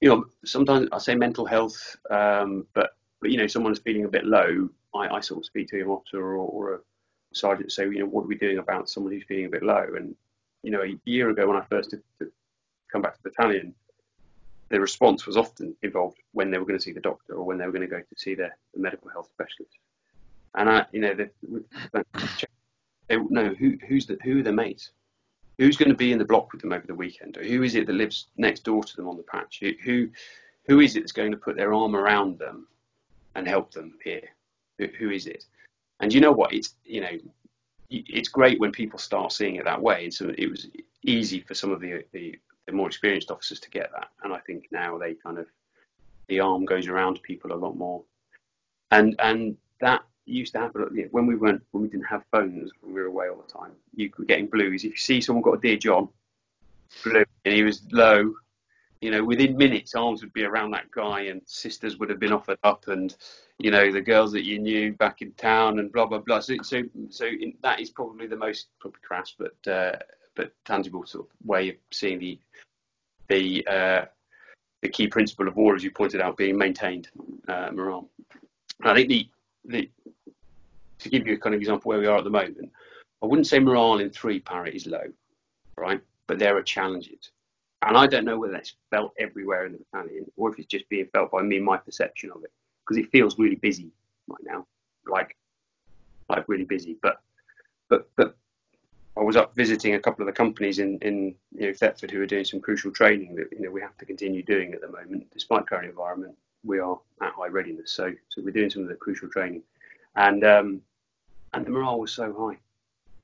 you 0.00 0.08
know, 0.08 0.26
sometimes 0.44 0.88
I 0.92 0.98
say 0.98 1.16
mental 1.16 1.44
health, 1.44 1.96
um, 2.10 2.64
but, 2.74 2.90
but, 3.20 3.30
you 3.30 3.36
know, 3.36 3.48
someone's 3.48 3.80
feeling 3.80 4.04
a 4.04 4.08
bit 4.08 4.24
low, 4.24 4.68
I, 4.94 5.16
I 5.16 5.20
sort 5.20 5.40
of 5.40 5.46
speak 5.46 5.68
to 5.70 5.80
an 5.80 5.88
officer 5.88 6.22
or, 6.22 6.36
or 6.36 6.74
a 6.74 6.78
sergeant 7.32 7.72
say, 7.72 7.82
you 7.86 7.98
know, 7.98 8.06
what 8.06 8.22
are 8.22 8.28
we 8.28 8.36
doing 8.36 8.58
about 8.58 8.88
someone 8.88 9.12
who's 9.12 9.24
feeling 9.24 9.46
a 9.46 9.50
bit 9.50 9.64
low? 9.64 9.84
And, 9.96 10.14
you 10.62 10.70
know, 10.70 10.82
a 10.82 10.96
year 11.04 11.28
ago 11.30 11.48
when 11.48 11.56
I 11.56 11.64
first 11.64 11.90
did, 11.90 12.02
did 12.20 12.28
come 12.92 13.02
back 13.02 13.16
to 13.16 13.22
the 13.24 13.30
battalion, 13.30 13.74
the 14.68 14.80
response 14.80 15.26
was 15.26 15.36
often 15.36 15.74
involved 15.82 16.18
when 16.32 16.52
they 16.52 16.58
were 16.58 16.66
going 16.66 16.78
to 16.78 16.84
see 16.84 16.92
the 16.92 17.00
doctor 17.00 17.34
or 17.34 17.44
when 17.44 17.58
they 17.58 17.66
were 17.66 17.72
going 17.72 17.82
to 17.82 17.88
go 17.88 17.98
to 17.98 18.06
see 18.16 18.36
their 18.36 18.56
the 18.74 18.80
medical 18.80 19.10
health 19.10 19.28
specialist. 19.32 19.76
And 20.54 20.70
I, 20.70 20.86
you 20.92 21.00
know, 21.00 21.14
the, 21.14 22.04
they, 23.08 23.16
who, 23.16 23.78
who's 23.88 24.06
the, 24.06 24.18
who 24.22 24.40
are 24.40 24.42
the 24.42 24.52
mates? 24.52 24.90
Who's 25.58 25.76
going 25.76 25.88
to 25.88 25.96
be 25.96 26.12
in 26.12 26.18
the 26.18 26.24
block 26.24 26.52
with 26.52 26.60
them 26.60 26.72
over 26.72 26.86
the 26.86 26.94
weekend? 26.94 27.36
Or 27.36 27.42
who 27.42 27.62
is 27.62 27.74
it 27.74 27.86
that 27.86 27.92
lives 27.92 28.28
next 28.36 28.64
door 28.64 28.84
to 28.84 28.96
them 28.96 29.08
on 29.08 29.16
the 29.16 29.24
patch? 29.24 29.58
Who, 29.60 29.72
who, 29.82 30.08
who 30.68 30.80
is 30.80 30.94
it 30.94 31.00
that's 31.00 31.12
going 31.12 31.32
to 31.32 31.36
put 31.36 31.56
their 31.56 31.74
arm 31.74 31.96
around 31.96 32.38
them 32.38 32.68
and 33.34 33.48
help 33.48 33.72
them 33.72 33.94
here? 34.04 34.28
Who, 34.78 34.86
who 34.98 35.10
is 35.10 35.26
it? 35.26 35.44
And 36.00 36.14
you 36.14 36.20
know 36.20 36.32
what? 36.32 36.52
It's 36.52 36.74
you 36.84 37.00
know, 37.00 37.18
it's 37.90 38.28
great 38.28 38.60
when 38.60 38.70
people 38.70 38.98
start 38.98 39.32
seeing 39.32 39.56
it 39.56 39.64
that 39.64 39.82
way. 39.82 40.04
And 40.04 40.14
so 40.14 40.32
it 40.36 40.48
was 40.48 40.68
easy 41.02 41.40
for 41.40 41.54
some 41.54 41.72
of 41.72 41.80
the, 41.80 42.04
the, 42.12 42.38
the 42.66 42.72
more 42.72 42.86
experienced 42.86 43.30
officers 43.30 43.60
to 43.60 43.70
get 43.70 43.90
that. 43.92 44.10
And 44.22 44.32
I 44.32 44.38
think 44.40 44.68
now 44.70 44.98
they 44.98 45.14
kind 45.14 45.38
of 45.38 45.46
the 46.28 46.40
arm 46.40 46.66
goes 46.66 46.86
around 46.86 47.22
people 47.22 47.52
a 47.52 47.54
lot 47.54 47.76
more. 47.76 48.02
And 48.90 49.16
and 49.18 49.56
that 49.80 50.02
used 50.34 50.52
to 50.54 50.60
happen 50.60 51.08
when 51.10 51.26
we 51.26 51.36
weren't 51.36 51.62
when 51.72 51.82
we 51.82 51.88
didn't 51.88 52.06
have 52.06 52.24
phones 52.30 52.70
when 52.80 52.94
we 52.94 53.00
were 53.00 53.06
away 53.06 53.28
all 53.28 53.42
the 53.46 53.52
time. 53.52 53.72
You 53.94 54.10
were 54.18 54.24
getting 54.24 54.46
blues. 54.46 54.84
If 54.84 54.92
you 54.92 54.96
see 54.96 55.20
someone 55.20 55.42
got 55.42 55.54
a 55.54 55.60
dear 55.60 55.76
John, 55.76 56.08
blue, 57.04 57.24
and 57.44 57.54
he 57.54 57.62
was 57.62 57.82
low, 57.92 58.34
you 59.00 59.10
know, 59.10 59.24
within 59.24 59.56
minutes, 59.56 59.94
arms 59.94 60.22
would 60.22 60.32
be 60.32 60.44
around 60.44 60.72
that 60.72 60.90
guy, 60.90 61.22
and 61.22 61.40
sisters 61.46 61.98
would 61.98 62.10
have 62.10 62.18
been 62.18 62.32
offered 62.32 62.58
up, 62.64 62.88
and 62.88 63.14
you 63.58 63.70
know, 63.70 63.92
the 63.92 64.00
girls 64.00 64.32
that 64.32 64.44
you 64.44 64.58
knew 64.58 64.92
back 64.94 65.22
in 65.22 65.32
town, 65.32 65.78
and 65.78 65.92
blah 65.92 66.06
blah 66.06 66.18
blah. 66.18 66.40
So, 66.40 66.56
so, 66.62 66.82
so 67.10 67.26
in, 67.26 67.54
that 67.62 67.80
is 67.80 67.90
probably 67.90 68.26
the 68.26 68.36
most 68.36 68.68
probably 68.80 69.00
crass, 69.02 69.34
but 69.38 69.70
uh, 69.70 69.96
but 70.34 70.52
tangible 70.64 71.06
sort 71.06 71.26
of 71.26 71.46
way 71.46 71.70
of 71.70 71.76
seeing 71.92 72.18
the 72.18 72.38
the 73.28 73.66
uh, 73.68 74.04
the 74.82 74.88
key 74.88 75.06
principle 75.06 75.48
of 75.48 75.56
war, 75.56 75.74
as 75.74 75.84
you 75.84 75.90
pointed 75.90 76.20
out, 76.20 76.36
being 76.36 76.58
maintained 76.58 77.08
uh, 77.48 77.70
morale. 77.72 78.08
I 78.82 78.94
think 78.94 79.08
the 79.08 79.28
the 79.64 79.90
to 81.00 81.08
give 81.08 81.26
you 81.26 81.34
a 81.34 81.38
kind 81.38 81.54
of 81.54 81.60
example 81.60 81.88
where 81.88 81.98
we 81.98 82.06
are 82.06 82.18
at 82.18 82.24
the 82.24 82.30
moment, 82.30 82.70
I 83.22 83.26
wouldn't 83.26 83.46
say 83.46 83.58
morale 83.58 83.98
in 83.98 84.10
three 84.10 84.40
para 84.40 84.68
is 84.68 84.86
low, 84.86 85.04
right? 85.76 86.00
But 86.26 86.38
there 86.38 86.56
are 86.56 86.62
challenges. 86.62 87.30
And 87.82 87.96
I 87.96 88.06
don't 88.06 88.24
know 88.24 88.38
whether 88.38 88.52
that's 88.52 88.74
felt 88.90 89.12
everywhere 89.18 89.66
in 89.66 89.72
the 89.72 89.78
battalion 89.92 90.30
or 90.36 90.50
if 90.50 90.58
it's 90.58 90.66
just 90.66 90.88
being 90.88 91.06
felt 91.12 91.30
by 91.30 91.42
me, 91.42 91.60
my 91.60 91.76
perception 91.76 92.30
of 92.34 92.42
it, 92.42 92.52
because 92.80 93.02
it 93.02 93.10
feels 93.10 93.38
really 93.38 93.54
busy 93.56 93.90
right 94.26 94.42
now, 94.44 94.66
like 95.06 95.36
like 96.28 96.48
really 96.48 96.64
busy. 96.64 96.96
But 97.00 97.20
but 97.88 98.08
but 98.16 98.36
I 99.16 99.22
was 99.22 99.36
up 99.36 99.54
visiting 99.54 99.94
a 99.94 100.00
couple 100.00 100.22
of 100.22 100.26
the 100.26 100.32
companies 100.32 100.78
in 100.80 100.98
in 100.98 101.34
you 101.52 101.68
know, 101.68 101.72
Thetford 101.72 102.10
who 102.10 102.20
are 102.20 102.26
doing 102.26 102.44
some 102.44 102.60
crucial 102.60 102.90
training 102.90 103.36
that 103.36 103.48
you 103.52 103.60
know 103.60 103.70
we 103.70 103.80
have 103.80 103.96
to 103.98 104.04
continue 104.04 104.42
doing 104.42 104.74
at 104.74 104.80
the 104.80 104.88
moment, 104.88 105.30
despite 105.32 105.66
current 105.66 105.88
environment. 105.88 106.36
We 106.64 106.80
are 106.80 106.98
at 107.22 107.32
high 107.32 107.46
readiness, 107.46 107.92
so 107.92 108.12
so 108.28 108.42
we're 108.42 108.50
doing 108.50 108.70
some 108.70 108.82
of 108.82 108.88
the 108.88 108.96
crucial 108.96 109.28
training, 109.28 109.62
and 110.18 110.44
um, 110.44 110.82
and 111.54 111.64
the 111.64 111.70
morale 111.70 111.98
was 111.98 112.12
so 112.12 112.34
high. 112.38 112.58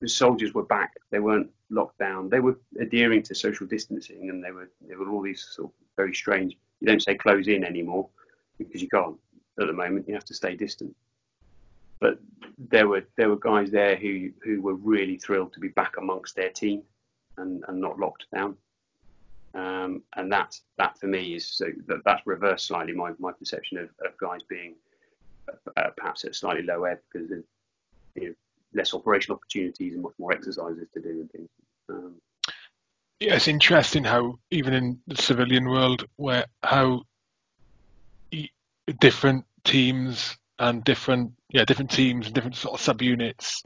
The 0.00 0.09
soldiers 0.09 0.54
were 0.54 0.64
back; 0.64 0.94
they 1.11 1.18
weren't 1.18 1.50
locked 1.70 1.98
down. 1.98 2.30
They 2.30 2.40
were 2.40 2.59
adhering 2.80 3.22
to 3.24 3.35
social 3.35 3.66
distancing, 3.66 4.30
and 4.30 4.42
they 4.42 4.52
were 4.52 4.70
there 4.88 4.98
were 4.98 5.11
all 5.11 5.22
these 5.22 5.46
sort 5.50 5.68
of 5.68 5.74
very 5.96 6.14
strange. 6.14 6.57
You 6.80 6.87
don't 6.87 7.02
say 7.02 7.14
close 7.16 7.48
in 7.48 7.64
anymore 7.64 8.09
because 8.59 8.80
you 8.80 8.88
can't 8.88 9.16
at 9.61 9.66
the 9.66 9.72
moment. 9.72 10.09
You 10.09 10.14
have 10.14 10.24
to 10.26 10.35
stay 10.35 10.57
distant. 10.57 10.94
But 12.00 12.18
there 12.70 12.88
were 12.88 13.04
there 13.16 13.28
were 13.28 13.37
guys 13.37 13.70
there 13.70 13.96
who 13.96 14.30
who 14.42 14.62
were 14.62 14.74
really 14.74 15.16
thrilled 15.16 15.52
to 15.54 15.61
be 15.61 15.68
back 15.68 15.96
amongst 15.98 16.37
their 16.37 16.50
team 16.50 16.83
and, 17.38 17.64
and 17.66 17.80
not 17.80 17.98
locked 17.98 18.26
down. 18.33 18.57
Um, 19.54 20.02
and 20.16 20.30
that 20.33 20.59
that 20.78 20.98
for 20.98 21.07
me 21.07 21.35
is 21.35 21.46
so 21.46 21.66
that, 21.87 22.02
that's 22.04 22.26
reversed 22.26 22.66
slightly 22.66 22.92
my, 22.92 23.12
my 23.18 23.33
perception 23.33 23.78
of, 23.78 23.88
of 24.04 24.16
guys 24.18 24.40
being 24.48 24.74
uh, 25.76 25.90
perhaps 25.96 26.24
at 26.24 26.30
a 26.30 26.35
slightly 26.35 26.62
low 26.62 26.85
ebb 26.85 26.98
because 27.12 27.28
there's 27.28 27.44
you 28.14 28.28
know, 28.28 28.35
less 28.74 28.94
operation 28.94 29.33
opportunities 29.35 29.94
and 29.94 30.02
much 30.02 30.14
more 30.18 30.33
exercises 30.33 30.88
to 30.94 31.00
do 31.00 31.11
and 31.11 31.30
things. 31.30 31.48
Um, 31.88 32.14
yeah, 33.20 33.37
it's 33.37 33.48
interesting 33.48 34.04
how 34.04 34.38
even 34.50 34.74
in 34.74 35.00
the 35.07 35.16
civilian 35.16 35.68
world, 35.68 36.04
where 36.16 36.46
how 36.62 37.02
different 39.00 39.44
teams 39.64 40.37
and 40.59 40.85
different 40.85 41.33
yeah 41.50 41.64
different 41.64 41.90
teams 41.90 42.26
and 42.26 42.35
different 42.35 42.57
sort 42.57 42.78
of 42.78 42.96
subunits 42.96 43.62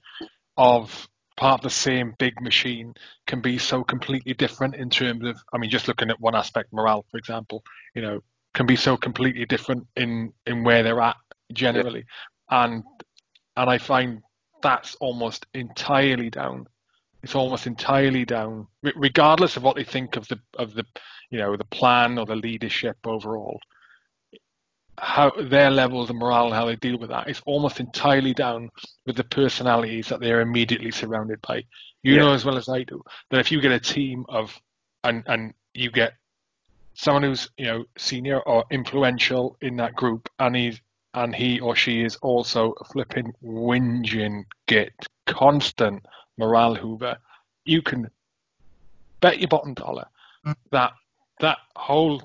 of 0.56 1.08
part 1.36 1.60
of 1.60 1.64
the 1.64 1.70
same 1.70 2.14
big 2.18 2.40
machine 2.40 2.94
can 3.26 3.40
be 3.40 3.58
so 3.58 3.82
completely 3.82 4.34
different 4.34 4.74
in 4.74 4.90
terms 4.90 5.24
of 5.24 5.36
I 5.52 5.58
mean 5.58 5.70
just 5.70 5.88
looking 5.88 6.10
at 6.10 6.20
one 6.20 6.34
aspect 6.34 6.72
morale 6.72 7.04
for 7.10 7.18
example 7.18 7.62
you 7.94 8.02
know 8.02 8.20
can 8.54 8.66
be 8.66 8.76
so 8.76 8.96
completely 8.96 9.44
different 9.44 9.86
in 9.96 10.32
in 10.46 10.64
where 10.64 10.82
they're 10.82 11.00
at 11.00 11.16
generally 11.52 12.04
yeah. 12.50 12.64
and 12.64 12.84
and 13.56 13.68
I 13.68 13.78
find 13.78 14.22
that's 14.62 14.94
almost 14.96 15.46
entirely 15.54 16.30
down. 16.30 16.66
It's 17.22 17.34
almost 17.34 17.66
entirely 17.66 18.24
down, 18.24 18.68
regardless 18.94 19.56
of 19.56 19.64
what 19.64 19.76
they 19.76 19.84
think 19.84 20.16
of 20.16 20.28
the 20.28 20.38
of 20.56 20.74
the 20.74 20.84
you 21.30 21.38
know 21.38 21.56
the 21.56 21.64
plan 21.64 22.18
or 22.18 22.26
the 22.26 22.37
leadership 22.37 22.96
overall. 23.04 23.61
How 25.00 25.30
their 25.30 25.70
levels 25.70 26.11
of 26.11 26.16
morale 26.16 26.46
and 26.46 26.54
how 26.54 26.66
they 26.66 26.76
deal 26.76 26.98
with 26.98 27.11
that 27.11 27.28
is 27.28 27.40
almost 27.46 27.78
entirely 27.78 28.34
down 28.34 28.68
with 29.06 29.16
the 29.16 29.24
personalities 29.24 30.08
that 30.08 30.20
they're 30.20 30.40
immediately 30.40 30.90
surrounded 30.90 31.40
by. 31.42 31.64
You 32.02 32.14
yeah. 32.14 32.20
know 32.20 32.32
as 32.32 32.44
well 32.44 32.56
as 32.56 32.68
I 32.68 32.84
do 32.84 33.02
that 33.30 33.40
if 33.40 33.50
you 33.50 33.61
get 33.61 33.72
a 33.72 33.80
team 33.80 34.24
of 34.28 34.56
and 35.04 35.24
and 35.26 35.54
you 35.74 35.90
get 35.90 36.12
someone 36.94 37.24
who's 37.24 37.48
you 37.56 37.66
know 37.66 37.84
senior 37.96 38.40
or 38.40 38.64
influential 38.70 39.56
in 39.61 39.76
that 39.76 39.94
group 39.94 40.28
and 40.38 40.54
he's 40.54 40.80
and 41.18 41.35
he 41.35 41.59
or 41.59 41.74
she 41.74 42.02
is 42.02 42.16
also 42.16 42.74
a 42.81 42.85
flipping 42.85 43.33
whinging 43.42 44.44
git, 44.68 44.94
constant 45.26 46.04
morale 46.37 46.76
hoover, 46.76 47.16
you 47.64 47.83
can 47.83 48.09
bet 49.20 49.40
your 49.40 49.48
bottom 49.48 49.74
dollar 49.74 50.07
mm. 50.46 50.54
that 50.70 50.92
that 51.40 51.59
whole 51.74 52.22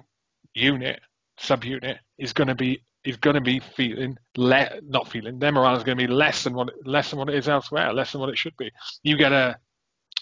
unit, 0.53 0.99
subunit, 1.39 1.97
is 2.19 2.33
going 2.33 2.47
to 2.47 2.55
be 2.55 2.81
is 3.03 3.17
going 3.17 3.33
to 3.33 3.41
be 3.41 3.59
feeling 3.59 4.17
le- 4.37 4.79
not 4.83 5.07
feeling 5.07 5.39
their 5.39 5.51
morale 5.51 5.75
is 5.75 5.83
going 5.83 5.97
to 5.97 6.07
be 6.07 6.13
less 6.13 6.43
than 6.43 6.53
what 6.53 6.69
less 6.85 7.09
than 7.09 7.17
what 7.17 7.29
it 7.29 7.35
is 7.35 7.49
elsewhere, 7.49 7.91
less 7.91 8.11
than 8.11 8.21
what 8.21 8.29
it 8.29 8.37
should 8.37 8.55
be. 8.57 8.71
You 9.01 9.17
get 9.17 9.31
a, 9.31 9.57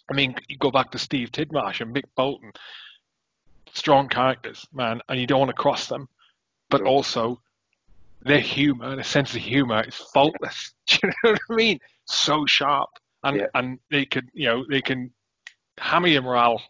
I 0.10 0.14
mean, 0.14 0.34
you 0.48 0.58
go 0.58 0.72
back 0.72 0.92
to 0.92 1.00
Steve 1.00 1.32
Tidmarsh 1.32 1.82
and 1.82 1.94
Mick 1.94 2.06
Bolton, 2.16 2.54
strong 3.74 4.08
characters, 4.08 4.66
man, 4.72 5.02
and 5.10 5.20
you 5.20 5.28
don't 5.28 5.40
want 5.40 5.50
to 5.50 5.62
cross 5.62 5.88
them, 5.88 6.08
but 6.70 6.82
also 6.82 7.42
their 8.24 8.40
humor, 8.40 8.96
their 8.96 9.04
sense 9.04 9.34
of 9.34 9.42
humor 9.42 9.84
is 9.88 9.96
faultless. 9.96 10.74
Do 10.88 11.00
you 11.04 11.10
know 11.10 11.32
what 11.32 11.42
I 11.50 11.56
mean? 11.56 11.80
So 12.06 12.46
sharp, 12.46 12.90
and 13.24 13.38
yeah. 13.38 13.48
and 13.56 13.80
they 13.90 14.06
can 14.06 14.30
you 14.34 14.48
know, 14.48 14.66
they 14.70 14.82
can 14.82 15.12
hammer 15.78 16.08
your 16.08 16.22
morale 16.22 16.62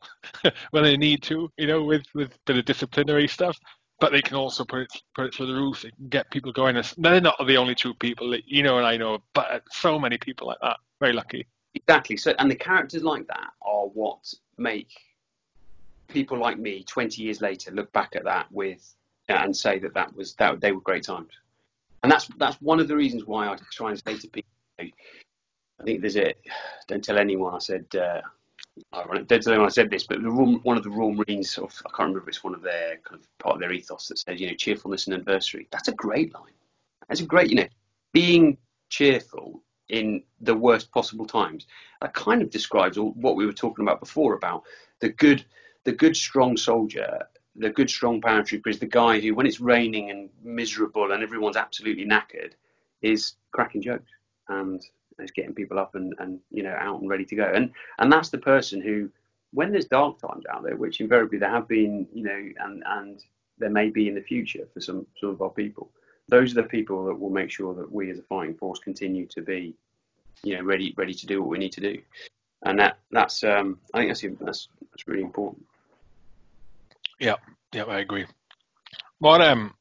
when 0.72 0.84
they 0.84 0.96
need 0.98 1.22
to, 1.24 1.52
you 1.58 1.68
know, 1.68 1.84
with 1.84 2.04
with 2.14 2.34
a 2.34 2.40
bit 2.46 2.58
of 2.58 2.66
disciplinary 2.66 3.28
stuff. 3.28 3.58
But 4.00 4.12
they 4.12 4.22
can 4.22 4.36
also 4.36 4.66
put 4.66 4.82
it 4.82 4.92
put 5.14 5.26
it 5.26 5.34
through 5.34 5.48
the 5.48 5.54
roof. 5.54 5.84
They 5.84 5.92
can 5.92 6.10
get 6.10 6.32
people 6.32 6.52
going. 6.52 6.82
They're 6.98 7.22
not 7.22 7.36
the 7.46 7.58
only 7.58 7.76
two 7.76 7.94
people 7.96 8.32
that 8.32 8.48
you 8.48 8.64
know 8.64 8.78
and 8.78 8.88
I 8.88 8.98
know, 8.98 9.20
but 9.34 9.64
so 9.72 10.00
many 10.00 10.18
people 10.18 10.48
like 10.48 10.60
that. 10.62 10.78
Very 11.00 11.14
lucky. 11.14 11.46
Exactly. 11.74 12.18
So, 12.18 12.34
and 12.38 12.50
the 12.50 12.56
characters 12.56 13.04
like 13.04 13.28
that 13.28 13.52
are 13.62 13.86
what 13.86 14.34
make 14.58 14.90
people 16.08 16.38
like 16.38 16.60
me 16.60 16.84
20 16.84 17.22
years 17.24 17.42
later 17.42 17.72
look 17.72 17.92
back 17.94 18.16
at 18.16 18.26
that 18.26 18.52
with 18.52 18.94
and 19.30 19.56
say 19.56 19.80
that 19.80 19.94
that 19.94 20.14
was 20.16 20.34
that 20.36 20.60
they 20.62 20.72
were 20.72 20.82
great 20.82 21.04
times. 21.04 21.32
And 22.04 22.12
that's 22.12 22.28
that's 22.38 22.58
one 22.62 22.80
of 22.80 22.88
the 22.88 22.96
reasons 22.96 23.26
why 23.26 23.48
I 23.48 23.58
try 23.72 23.90
and 23.90 24.00
say 24.00 24.18
to 24.18 24.28
people. 24.28 24.50
I 24.80 25.84
think 25.84 26.02
there's 26.02 26.18
a 26.18 26.34
don't 26.88 27.04
tell 27.04 27.18
anyone. 27.18 27.54
I 27.54 27.60
said 27.60 27.86
uh, 27.96 28.22
don't 28.94 29.28
tell 29.28 29.54
anyone 29.54 29.68
I 29.68 29.70
said 29.70 29.90
this, 29.90 30.08
but 30.08 30.22
the 30.22 30.32
one 30.32 30.78
of 30.78 30.84
the 30.84 30.90
Royal 30.90 31.14
Marines, 31.14 31.52
sort 31.52 31.72
of, 31.72 31.82
I 31.86 31.90
can't 31.90 32.00
remember 32.00 32.22
if 32.22 32.28
it's 32.28 32.44
one 32.44 32.56
of 32.56 32.62
their 32.62 32.98
kind 33.04 33.22
of 33.22 33.28
part 33.40 33.56
of 33.56 33.62
their 33.62 33.72
ethos 33.72 34.08
that 34.08 34.20
says, 34.20 34.40
you 34.40 34.48
know, 34.48 34.54
cheerfulness 34.56 35.08
and 35.08 35.16
adversity. 35.16 35.68
That's 35.72 35.90
a 35.90 35.94
great 35.94 36.34
line. 36.34 36.54
That's 37.08 37.22
a 37.22 37.26
great, 37.26 37.50
you 37.50 37.56
know, 37.56 37.68
being 38.14 38.58
cheerful 38.90 39.62
in 39.90 40.24
the 40.40 40.56
worst 40.56 40.92
possible 40.92 41.26
times. 41.26 41.68
That 42.02 42.14
kind 42.14 42.42
of 42.42 42.50
describes 42.50 42.98
all, 42.98 43.12
what 43.12 43.36
we 43.36 43.46
were 43.46 43.54
talking 43.54 43.84
about 43.84 44.00
before 44.00 44.36
about 44.36 44.64
the 45.02 45.10
good, 45.10 45.46
the 45.84 45.92
good 45.92 46.16
strong 46.16 46.56
soldier, 46.56 47.28
the 47.56 47.70
good 47.70 47.90
strong 47.90 48.22
paratrooper 48.22 48.68
is 48.68 48.80
the 48.80 48.86
guy 48.86 49.20
who, 49.20 49.36
when 49.36 49.46
it's 49.46 49.60
raining 49.60 50.10
and 50.10 50.30
miserable 50.44 51.12
and 51.12 51.24
everyone's 51.24 51.58
absolutely 51.58 52.06
knackered, 52.06 52.54
is 53.02 53.34
cracking 53.52 53.82
jokes 53.82 54.12
and 54.50 54.82
is 55.20 55.32
getting 55.32 55.54
people 55.54 55.80
up 55.80 55.96
and, 55.96 56.14
and 56.20 56.40
you 56.50 56.64
know 56.64 56.76
out 56.80 57.02
and 57.02 57.10
ready 57.10 57.26
to 57.26 57.36
go. 57.36 57.52
And 57.54 57.72
and 58.00 58.12
that's 58.12 58.30
the 58.30 58.38
person 58.38 58.82
who, 58.82 59.10
when 59.52 59.72
there's 59.72 59.86
dark 59.86 60.20
times 60.20 60.46
out 60.54 60.64
there, 60.64 60.76
which 60.76 61.02
invariably 61.02 61.40
there 61.40 61.50
have 61.50 61.68
been, 61.68 62.08
you 62.14 62.24
know, 62.24 62.50
and 62.60 62.84
and 62.86 63.24
there 63.58 63.70
may 63.70 63.90
be 63.90 64.08
in 64.08 64.16
the 64.16 64.22
future 64.22 64.68
for 64.74 64.82
some 64.82 65.06
some 65.20 65.30
of 65.30 65.42
our 65.42 65.50
people 65.50 65.92
those 66.32 66.52
are 66.54 66.62
the 66.62 66.68
people 66.68 67.06
that 67.06 67.20
will 67.20 67.30
make 67.30 67.52
sure 67.52 67.76
that 67.76 67.92
we 67.92 68.10
as 68.10 68.18
a 68.18 68.24
fighting 68.24 68.56
force 68.56 68.80
continue 68.80 69.28
to 69.28 69.42
be, 69.42 69.76
you 70.44 70.58
know, 70.58 70.64
ready 70.64 70.94
ready 70.98 71.14
to 71.14 71.28
do 71.28 71.42
what 71.42 71.50
we 71.50 71.58
need 71.58 71.74
to 71.74 71.82
do, 71.82 72.02
and 72.64 72.80
that 72.80 72.98
that's 73.12 73.44
um, 73.44 73.80
I 73.94 74.00
think 74.00 74.10
that's 74.10 74.22
that's 74.40 74.70
that's 74.92 75.08
really 75.08 75.22
important. 75.22 75.66
Yeah, 77.22 77.36
yeah, 77.72 77.84
I 77.84 78.00
agree. 78.00 78.26
What 79.20 79.42
um, 79.42 79.76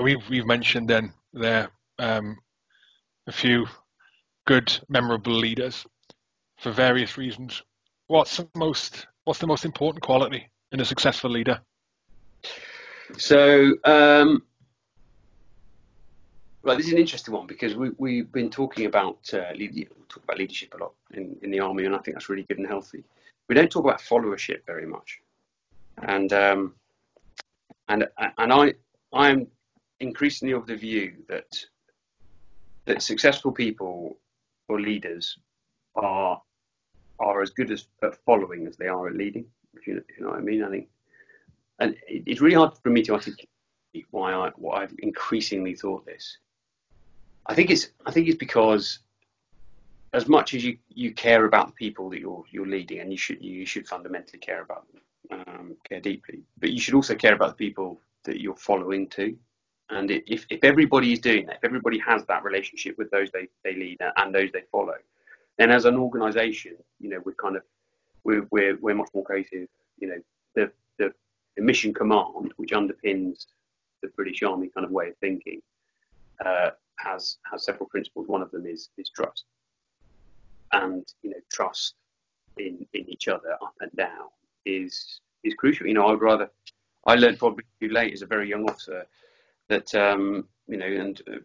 we've 0.00 0.22
we've 0.30 0.46
mentioned 0.46 0.88
then 0.88 1.12
there 1.32 1.70
um, 1.98 2.38
a 3.26 3.32
few 3.32 3.66
good 4.46 4.72
memorable 4.88 5.34
leaders 5.34 5.84
for 6.58 6.70
various 6.70 7.18
reasons. 7.18 7.60
What's 8.06 8.36
the 8.36 8.48
most 8.54 9.08
what's 9.24 9.40
the 9.40 9.48
most 9.48 9.64
important 9.64 10.04
quality 10.04 10.48
in 10.70 10.80
a 10.80 10.84
successful 10.84 11.30
leader? 11.30 11.60
So 13.16 13.74
um, 13.84 14.44
Right, 16.62 16.76
this 16.76 16.86
is 16.86 16.92
an 16.92 16.98
interesting 16.98 17.34
one 17.34 17.46
because 17.46 17.74
we, 17.74 17.90
we've 17.98 18.30
been 18.30 18.50
talking 18.50 18.86
about 18.86 19.18
uh, 19.32 19.52
lead, 19.56 19.88
talk 20.08 20.22
about 20.22 20.38
leadership 20.38 20.74
a 20.74 20.76
lot 20.76 20.92
in, 21.14 21.36
in 21.42 21.50
the 21.50 21.60
army, 21.60 21.86
and 21.86 21.94
I 21.94 21.98
think 21.98 22.14
that's 22.14 22.28
really 22.28 22.42
good 22.42 22.58
and 22.58 22.66
healthy. 22.66 23.02
We 23.48 23.54
don't 23.54 23.70
talk 23.70 23.84
about 23.84 24.00
followership 24.00 24.66
very 24.66 24.84
much, 24.84 25.20
and 26.02 26.32
um, 26.32 26.74
and 27.88 28.06
and 28.38 28.52
I 28.52 28.74
I'm 29.12 29.46
increasingly 30.00 30.54
of 30.54 30.66
the 30.66 30.76
view 30.76 31.14
that 31.28 31.56
that 32.84 33.02
successful 33.02 33.52
people 33.52 34.18
or 34.68 34.80
leaders 34.80 35.38
are 35.96 36.40
are 37.18 37.42
as 37.42 37.50
good 37.50 37.70
as 37.70 37.86
at 38.02 38.16
following 38.24 38.66
as 38.66 38.76
they 38.76 38.86
are 38.86 39.08
at 39.08 39.14
leading. 39.14 39.46
If 39.74 39.86
you, 39.86 40.02
you 40.16 40.24
know 40.24 40.30
what 40.30 40.38
I 40.38 40.42
mean, 40.42 40.62
I 40.62 40.70
think, 40.70 40.88
and 41.78 41.96
it's 42.06 42.40
really 42.40 42.56
hard 42.56 42.76
for 42.82 42.90
me 42.90 43.02
to 43.02 43.14
articulate 43.14 43.48
why 44.10 44.32
I 44.32 44.50
why 44.56 44.82
I've 44.82 44.94
increasingly 44.98 45.74
thought 45.74 46.06
this. 46.06 46.38
I 47.46 47.54
think 47.54 47.70
it's 47.70 47.90
I 48.06 48.10
think 48.10 48.28
it's 48.28 48.38
because 48.38 49.00
as 50.14 50.26
much 50.28 50.54
as 50.54 50.64
you, 50.64 50.78
you 50.88 51.12
care 51.12 51.44
about 51.44 51.68
the 51.68 51.72
people 51.74 52.08
that 52.10 52.20
you're 52.20 52.44
you're 52.50 52.66
leading, 52.66 53.00
and 53.00 53.10
you 53.10 53.18
should 53.18 53.42
you 53.42 53.66
should 53.66 53.86
fundamentally 53.86 54.38
care 54.38 54.62
about 54.62 54.90
them, 54.92 55.02
um, 55.30 55.76
care 55.88 56.00
deeply, 56.00 56.42
but 56.58 56.70
you 56.70 56.80
should 56.80 56.94
also 56.94 57.14
care 57.14 57.34
about 57.34 57.50
the 57.50 57.66
people 57.66 58.00
that 58.24 58.40
you're 58.40 58.56
following 58.56 59.08
too. 59.08 59.36
And 59.90 60.10
if 60.10 60.44
if 60.50 60.62
everybody 60.64 61.12
is 61.12 61.18
doing 61.18 61.46
that, 61.46 61.56
if 61.56 61.64
everybody 61.64 61.98
has 62.00 62.24
that 62.26 62.44
relationship 62.44 62.98
with 62.98 63.10
those 63.10 63.30
they, 63.32 63.48
they 63.64 63.74
lead 63.74 63.98
and 64.16 64.34
those 64.34 64.50
they 64.52 64.62
follow, 64.70 64.96
then 65.56 65.70
as 65.70 65.86
an 65.86 65.96
organisation, 65.96 66.76
you 67.00 67.08
know, 67.08 67.20
we're 67.24 67.32
kind 67.32 67.56
of 67.56 67.62
we're, 68.24 68.46
we're 68.50 68.76
we're 68.80 68.94
much 68.94 69.08
more 69.14 69.24
cohesive. 69.24 69.68
You 69.98 70.08
know, 70.08 70.22
the 70.54 70.70
the, 70.98 71.12
the 71.56 71.62
mission 71.62 71.94
command, 71.94 72.52
which 72.56 72.70
underpins 72.70 73.46
the 74.02 74.08
British 74.08 74.42
Army 74.42 74.68
kind 74.68 74.84
of 74.84 74.92
way 74.92 75.08
of 75.08 75.16
thinking, 75.18 75.62
uh, 76.44 76.70
has 76.98 77.38
has 77.50 77.64
several 77.64 77.88
principles. 77.88 78.28
One 78.28 78.42
of 78.42 78.50
them 78.50 78.66
is 78.66 78.90
is 78.98 79.08
trust, 79.08 79.44
and 80.72 81.10
you 81.22 81.30
know 81.30 81.40
trust 81.50 81.94
in 82.58 82.86
in 82.92 83.08
each 83.08 83.28
other 83.28 83.54
up 83.62 83.74
and 83.80 83.90
down 83.92 84.28
is 84.68 85.20
is 85.44 85.54
crucial. 85.54 85.86
You 85.86 85.94
know, 85.94 86.08
I'd 86.08 86.20
rather 86.20 86.50
I 87.06 87.14
learned 87.14 87.38
probably 87.38 87.64
too 87.80 87.88
late 87.88 88.12
as 88.12 88.22
a 88.22 88.26
very 88.26 88.48
young 88.48 88.68
officer 88.68 89.06
that 89.68 89.94
um, 89.94 90.48
you 90.66 90.76
know 90.76 90.86
and. 90.86 91.20
Uh, 91.26 91.38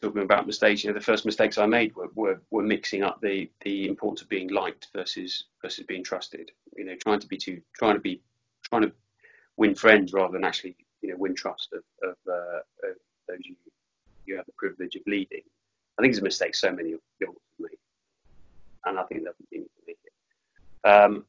talking 0.00 0.22
about 0.22 0.46
mistakes, 0.46 0.84
you 0.84 0.90
know, 0.90 0.94
the 0.94 1.04
first 1.04 1.26
mistakes 1.26 1.58
I 1.58 1.66
made 1.66 1.92
were, 1.96 2.08
were, 2.14 2.40
were 2.52 2.62
mixing 2.62 3.02
up 3.02 3.20
the, 3.20 3.50
the 3.64 3.88
importance 3.88 4.22
of 4.22 4.28
being 4.28 4.48
liked 4.48 4.86
versus 4.94 5.46
versus 5.60 5.84
being 5.88 6.04
trusted. 6.04 6.52
You 6.76 6.84
know, 6.84 6.94
trying 6.94 7.18
to 7.18 7.26
be 7.26 7.36
too, 7.36 7.60
trying 7.72 7.94
to 7.94 8.00
be, 8.00 8.20
trying 8.62 8.82
to 8.82 8.92
win 9.56 9.74
friends 9.74 10.12
rather 10.12 10.32
than 10.32 10.44
actually, 10.44 10.76
you 11.02 11.10
know, 11.10 11.16
win 11.18 11.34
trust 11.34 11.72
of, 11.72 11.82
of, 12.08 12.16
uh, 12.28 12.88
of 12.88 12.96
those 13.28 13.40
you 13.42 13.56
you 14.28 14.36
have 14.36 14.46
the 14.46 14.52
privilege 14.52 14.94
of 14.94 15.02
leading. 15.06 15.42
I 15.98 16.02
think 16.02 16.12
it's 16.12 16.20
a 16.20 16.24
mistake 16.24 16.54
so 16.54 16.70
many 16.70 16.92
of 16.92 17.00
the 17.18 17.26
made, 17.58 17.78
and 18.84 18.98
I 18.98 19.02
think 19.04 19.24
they'll 19.24 19.32
continue 19.32 19.66
to 19.66 19.82
make 19.86 19.98
it. 20.04 20.88
Um, 20.88 21.24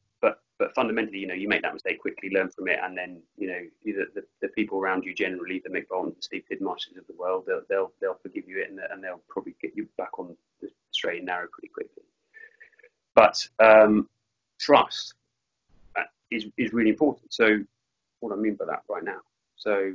but 0.60 0.74
fundamentally, 0.74 1.18
you 1.18 1.26
know, 1.26 1.32
you 1.32 1.48
make 1.48 1.62
that 1.62 1.72
mistake 1.72 1.98
quickly, 1.98 2.28
learn 2.30 2.50
from 2.50 2.68
it, 2.68 2.78
and 2.84 2.96
then 2.96 3.22
you 3.38 3.48
know, 3.48 3.60
the, 3.82 4.04
the, 4.14 4.22
the 4.42 4.48
people 4.48 4.78
around 4.78 5.04
you 5.04 5.14
generally, 5.14 5.62
the 5.64 5.70
Mick 5.70 5.88
Bolton, 5.88 6.14
Steve 6.20 6.44
Tidmarshes 6.52 6.98
of 6.98 7.06
the 7.06 7.14
world, 7.18 7.44
they'll 7.46 7.62
they'll, 7.70 7.92
they'll 7.98 8.18
forgive 8.22 8.46
you 8.46 8.60
it, 8.60 8.70
and, 8.70 8.78
and 8.92 9.02
they'll 9.02 9.22
probably 9.26 9.56
get 9.62 9.72
you 9.74 9.88
back 9.96 10.18
on 10.18 10.36
the 10.60 10.68
straight 10.90 11.16
and 11.16 11.26
narrow 11.26 11.48
pretty 11.50 11.72
quickly. 11.72 12.02
But 13.14 13.48
um, 13.58 14.06
trust 14.60 15.14
uh, 15.96 16.02
is 16.30 16.46
is 16.58 16.74
really 16.74 16.90
important. 16.90 17.32
So 17.32 17.64
what 18.20 18.34
I 18.34 18.36
mean 18.36 18.54
by 18.54 18.66
that 18.66 18.82
right 18.90 19.02
now. 19.02 19.20
So 19.56 19.94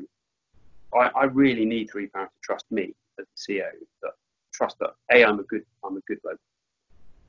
I, 0.95 1.11
I 1.15 1.23
really 1.25 1.65
need 1.65 1.91
three 1.91 2.07
pounds 2.07 2.31
to 2.33 2.39
trust 2.41 2.65
me 2.71 2.95
as 3.19 3.27
the 3.47 3.53
CEO. 3.53 3.69
That 4.01 4.13
trust 4.51 4.79
that 4.79 4.95
a 5.11 5.23
I'm 5.23 5.39
a 5.39 5.43
good 5.43 5.63
I'm 5.83 5.97
a 5.97 6.01
good 6.07 6.23
bloke, 6.23 6.39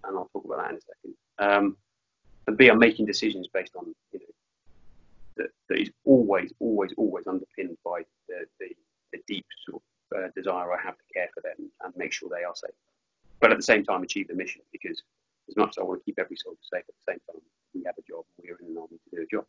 and 0.04 0.16
I'll 0.16 0.30
talk 0.32 0.46
about 0.46 0.62
that 0.62 0.70
in 0.70 0.76
a 0.76 0.80
second. 0.80 1.14
Um, 1.38 1.76
and 2.46 2.56
b 2.56 2.68
I'm 2.68 2.78
making 2.78 3.06
decisions 3.06 3.48
based 3.52 3.76
on 3.76 3.94
you 4.12 4.20
know 4.20 4.26
that, 5.36 5.50
that 5.68 5.78
is 5.78 5.90
always 6.04 6.52
always 6.60 6.92
always 6.96 7.26
underpinned 7.26 7.76
by 7.84 8.02
the 8.28 8.46
the, 8.60 8.68
the 9.12 9.20
deep 9.26 9.46
sort 9.68 9.82
of 9.82 10.18
uh, 10.18 10.28
desire 10.36 10.72
I 10.72 10.80
have 10.82 10.96
to 10.96 11.04
care 11.12 11.28
for 11.34 11.40
them 11.42 11.70
and 11.82 11.92
make 11.96 12.12
sure 12.12 12.28
they 12.28 12.44
are 12.44 12.54
safe, 12.54 12.70
but 13.40 13.50
at 13.50 13.58
the 13.58 13.62
same 13.62 13.84
time 13.84 14.02
achieve 14.02 14.28
the 14.28 14.34
mission 14.34 14.62
because 14.72 15.02
as 15.48 15.56
much 15.56 15.70
as 15.70 15.78
I 15.78 15.82
want 15.84 16.00
to 16.00 16.04
keep 16.04 16.18
every 16.18 16.36
soldier 16.36 16.58
safe, 16.62 16.84
at 16.88 16.94
the 17.06 17.12
same 17.12 17.20
time 17.30 17.42
we 17.74 17.82
have 17.84 17.94
a 17.98 18.02
job. 18.02 18.24
We're 18.42 18.56
in 18.56 18.70
an 18.70 18.78
army 18.78 18.98
to 18.98 19.16
do 19.16 19.22
a 19.22 19.26
job. 19.26 19.44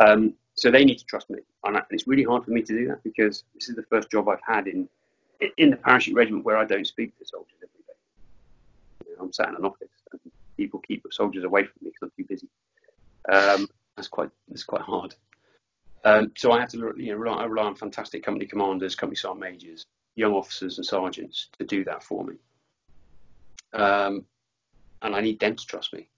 Um, 0.00 0.34
so 0.54 0.70
they 0.70 0.84
need 0.84 0.98
to 0.98 1.04
trust 1.04 1.30
me, 1.30 1.38
and 1.64 1.80
it's 1.90 2.06
really 2.06 2.24
hard 2.24 2.44
for 2.44 2.50
me 2.50 2.62
to 2.62 2.72
do 2.72 2.88
that 2.88 3.02
because 3.04 3.44
this 3.54 3.68
is 3.68 3.76
the 3.76 3.84
first 3.84 4.10
job 4.10 4.28
I've 4.28 4.40
had 4.46 4.66
in 4.66 4.88
in 5.56 5.70
the 5.70 5.76
parachute 5.76 6.16
regiment 6.16 6.44
where 6.44 6.56
I 6.56 6.64
don't 6.64 6.86
speak 6.86 7.16
to 7.18 7.24
soldiers 7.24 7.58
every 7.62 7.82
day. 7.86 9.08
You 9.10 9.16
know, 9.16 9.24
I'm 9.24 9.32
sat 9.32 9.48
in 9.48 9.54
an 9.54 9.64
office, 9.64 9.88
people 10.58 10.80
keep 10.80 11.02
soldiers 11.10 11.44
away 11.44 11.62
from 11.62 11.72
me 11.80 11.90
because 11.90 12.02
I'm 12.02 12.12
too 12.16 12.28
busy. 12.28 12.48
Um, 13.32 13.68
that's 13.96 14.08
quite 14.08 14.30
that's 14.48 14.64
quite 14.64 14.82
hard. 14.82 15.14
Um, 16.04 16.32
so 16.36 16.52
I 16.52 16.60
have 16.60 16.68
to 16.70 16.92
you 16.96 17.12
know 17.12 17.16
rely, 17.16 17.44
rely 17.44 17.64
on 17.64 17.74
fantastic 17.74 18.22
company 18.22 18.44
commanders, 18.46 18.94
company 18.94 19.16
sergeant 19.16 19.40
majors, 19.40 19.86
young 20.16 20.34
officers 20.34 20.76
and 20.76 20.86
sergeants 20.86 21.48
to 21.58 21.64
do 21.64 21.84
that 21.84 22.02
for 22.02 22.24
me. 22.24 22.34
Um, 23.72 24.24
and 25.02 25.14
I 25.14 25.20
need 25.20 25.40
them 25.40 25.56
to 25.56 25.66
trust 25.66 25.94
me 25.94 26.08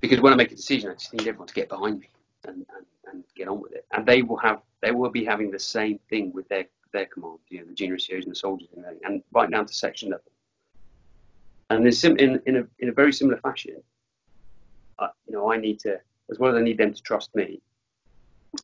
because 0.00 0.20
when 0.20 0.32
I 0.32 0.36
make 0.36 0.52
a 0.52 0.56
decision, 0.56 0.90
I 0.90 0.94
just 0.94 1.12
need 1.12 1.26
everyone 1.26 1.48
to 1.48 1.54
get 1.54 1.68
behind 1.68 2.00
me 2.00 2.08
and, 2.46 2.66
and, 2.76 2.86
and 3.12 3.24
get 3.34 3.48
on 3.48 3.60
with 3.60 3.72
it. 3.72 3.86
And 3.92 4.06
they 4.06 4.22
will 4.22 4.36
have 4.38 4.60
they 4.82 4.90
will 4.90 5.10
be 5.10 5.24
having 5.24 5.50
the 5.50 5.58
same 5.58 5.98
thing 6.10 6.32
with 6.32 6.48
their 6.48 6.66
their 6.92 7.06
command, 7.06 7.38
you 7.48 7.60
know, 7.60 7.66
the 7.66 7.74
junior 7.74 7.96
COs 7.96 8.24
and 8.24 8.30
the 8.30 8.36
soldiers, 8.36 8.68
and, 8.76 8.84
and 9.04 9.22
right 9.32 9.50
down 9.50 9.66
to 9.66 9.74
section 9.74 10.10
level. 10.10 10.30
And 11.70 11.86
in, 11.86 12.40
in, 12.46 12.56
a, 12.56 12.64
in 12.78 12.88
a 12.88 12.92
very 12.92 13.12
similar 13.12 13.38
fashion, 13.38 13.82
uh, 14.98 15.08
you 15.26 15.34
know, 15.34 15.52
I 15.52 15.56
need 15.56 15.80
to, 15.80 15.98
as 16.30 16.38
well 16.38 16.52
as 16.52 16.56
I 16.56 16.62
need 16.62 16.78
them 16.78 16.94
to 16.94 17.02
trust 17.02 17.34
me, 17.34 17.60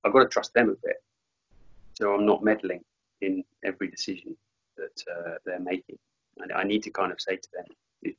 I've 0.05 0.13
got 0.13 0.21
to 0.21 0.29
trust 0.29 0.55
them 0.55 0.71
a 0.71 0.87
bit. 0.87 1.03
So 1.95 2.15
I'm 2.15 2.25
not 2.25 2.43
meddling 2.43 2.83
in 3.21 3.45
every 3.65 3.89
decision 3.89 4.37
that 4.77 5.05
uh, 5.11 5.35
they're 5.45 5.61
making. 5.61 5.99
And 6.39 6.53
I 6.53 6.63
need 6.63 6.83
to 6.85 6.91
kind 6.91 7.13
of 7.13 7.21
say 7.21 7.37
to 7.37 7.49
them, 7.53 8.15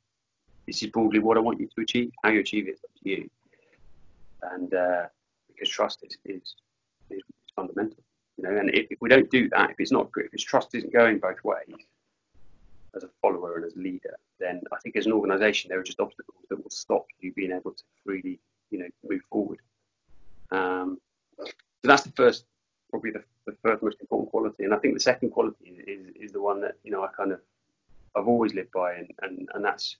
this 0.66 0.82
is 0.82 0.90
broadly 0.90 1.18
what 1.18 1.36
I 1.36 1.40
want 1.40 1.60
you 1.60 1.68
to 1.74 1.82
achieve. 1.82 2.10
How 2.22 2.30
you 2.30 2.40
achieve 2.40 2.68
it 2.68 2.72
is 2.72 2.80
up 2.84 2.90
to 3.02 3.08
you. 3.08 3.30
And 4.42 4.72
uh, 4.72 5.02
because 5.48 5.68
trust 5.68 6.00
is, 6.02 6.16
is, 6.24 6.54
is 7.10 7.22
fundamental, 7.54 8.02
you 8.36 8.44
know. 8.44 8.56
And 8.56 8.70
if, 8.70 8.86
if 8.90 8.98
we 9.00 9.08
don't 9.08 9.30
do 9.30 9.48
that, 9.50 9.70
if 9.70 9.76
it's 9.78 9.92
not 9.92 10.10
if 10.16 10.32
it's 10.32 10.42
trust 10.42 10.74
isn't 10.74 10.92
going 10.92 11.18
both 11.18 11.42
ways, 11.44 11.74
as 12.96 13.04
a 13.04 13.10
follower 13.20 13.56
and 13.56 13.64
as 13.64 13.74
a 13.74 13.78
leader, 13.78 14.16
then 14.38 14.62
I 14.72 14.76
think 14.82 14.96
as 14.96 15.06
an 15.06 15.12
organisation 15.12 15.68
there 15.68 15.78
are 15.78 15.84
just 15.84 16.00
obstacles 16.00 16.44
that 16.48 16.62
will 16.62 16.70
stop 16.70 17.06
you 17.20 17.32
being 17.32 17.52
able 17.52 17.72
to 17.72 17.82
freely, 18.04 18.40
you 18.70 18.78
know, 18.78 18.88
move 19.08 19.22
forward. 19.30 19.58
Um, 20.50 20.98
so 21.38 21.44
that's 21.82 22.02
the 22.02 22.12
first, 22.12 22.44
probably 22.90 23.10
the, 23.10 23.22
the 23.46 23.56
first 23.62 23.82
most 23.82 24.00
important 24.00 24.30
quality. 24.30 24.64
And 24.64 24.74
I 24.74 24.78
think 24.78 24.94
the 24.94 25.00
second 25.00 25.30
quality 25.30 25.82
is, 25.86 26.06
is 26.16 26.32
the 26.32 26.40
one 26.40 26.60
that 26.60 26.76
you 26.84 26.90
know 26.90 27.02
I 27.02 27.08
kind 27.08 27.32
of 27.32 27.40
I've 28.16 28.28
always 28.28 28.54
lived 28.54 28.70
by, 28.72 28.94
and, 28.94 29.10
and, 29.22 29.48
and 29.54 29.64
that's 29.64 29.96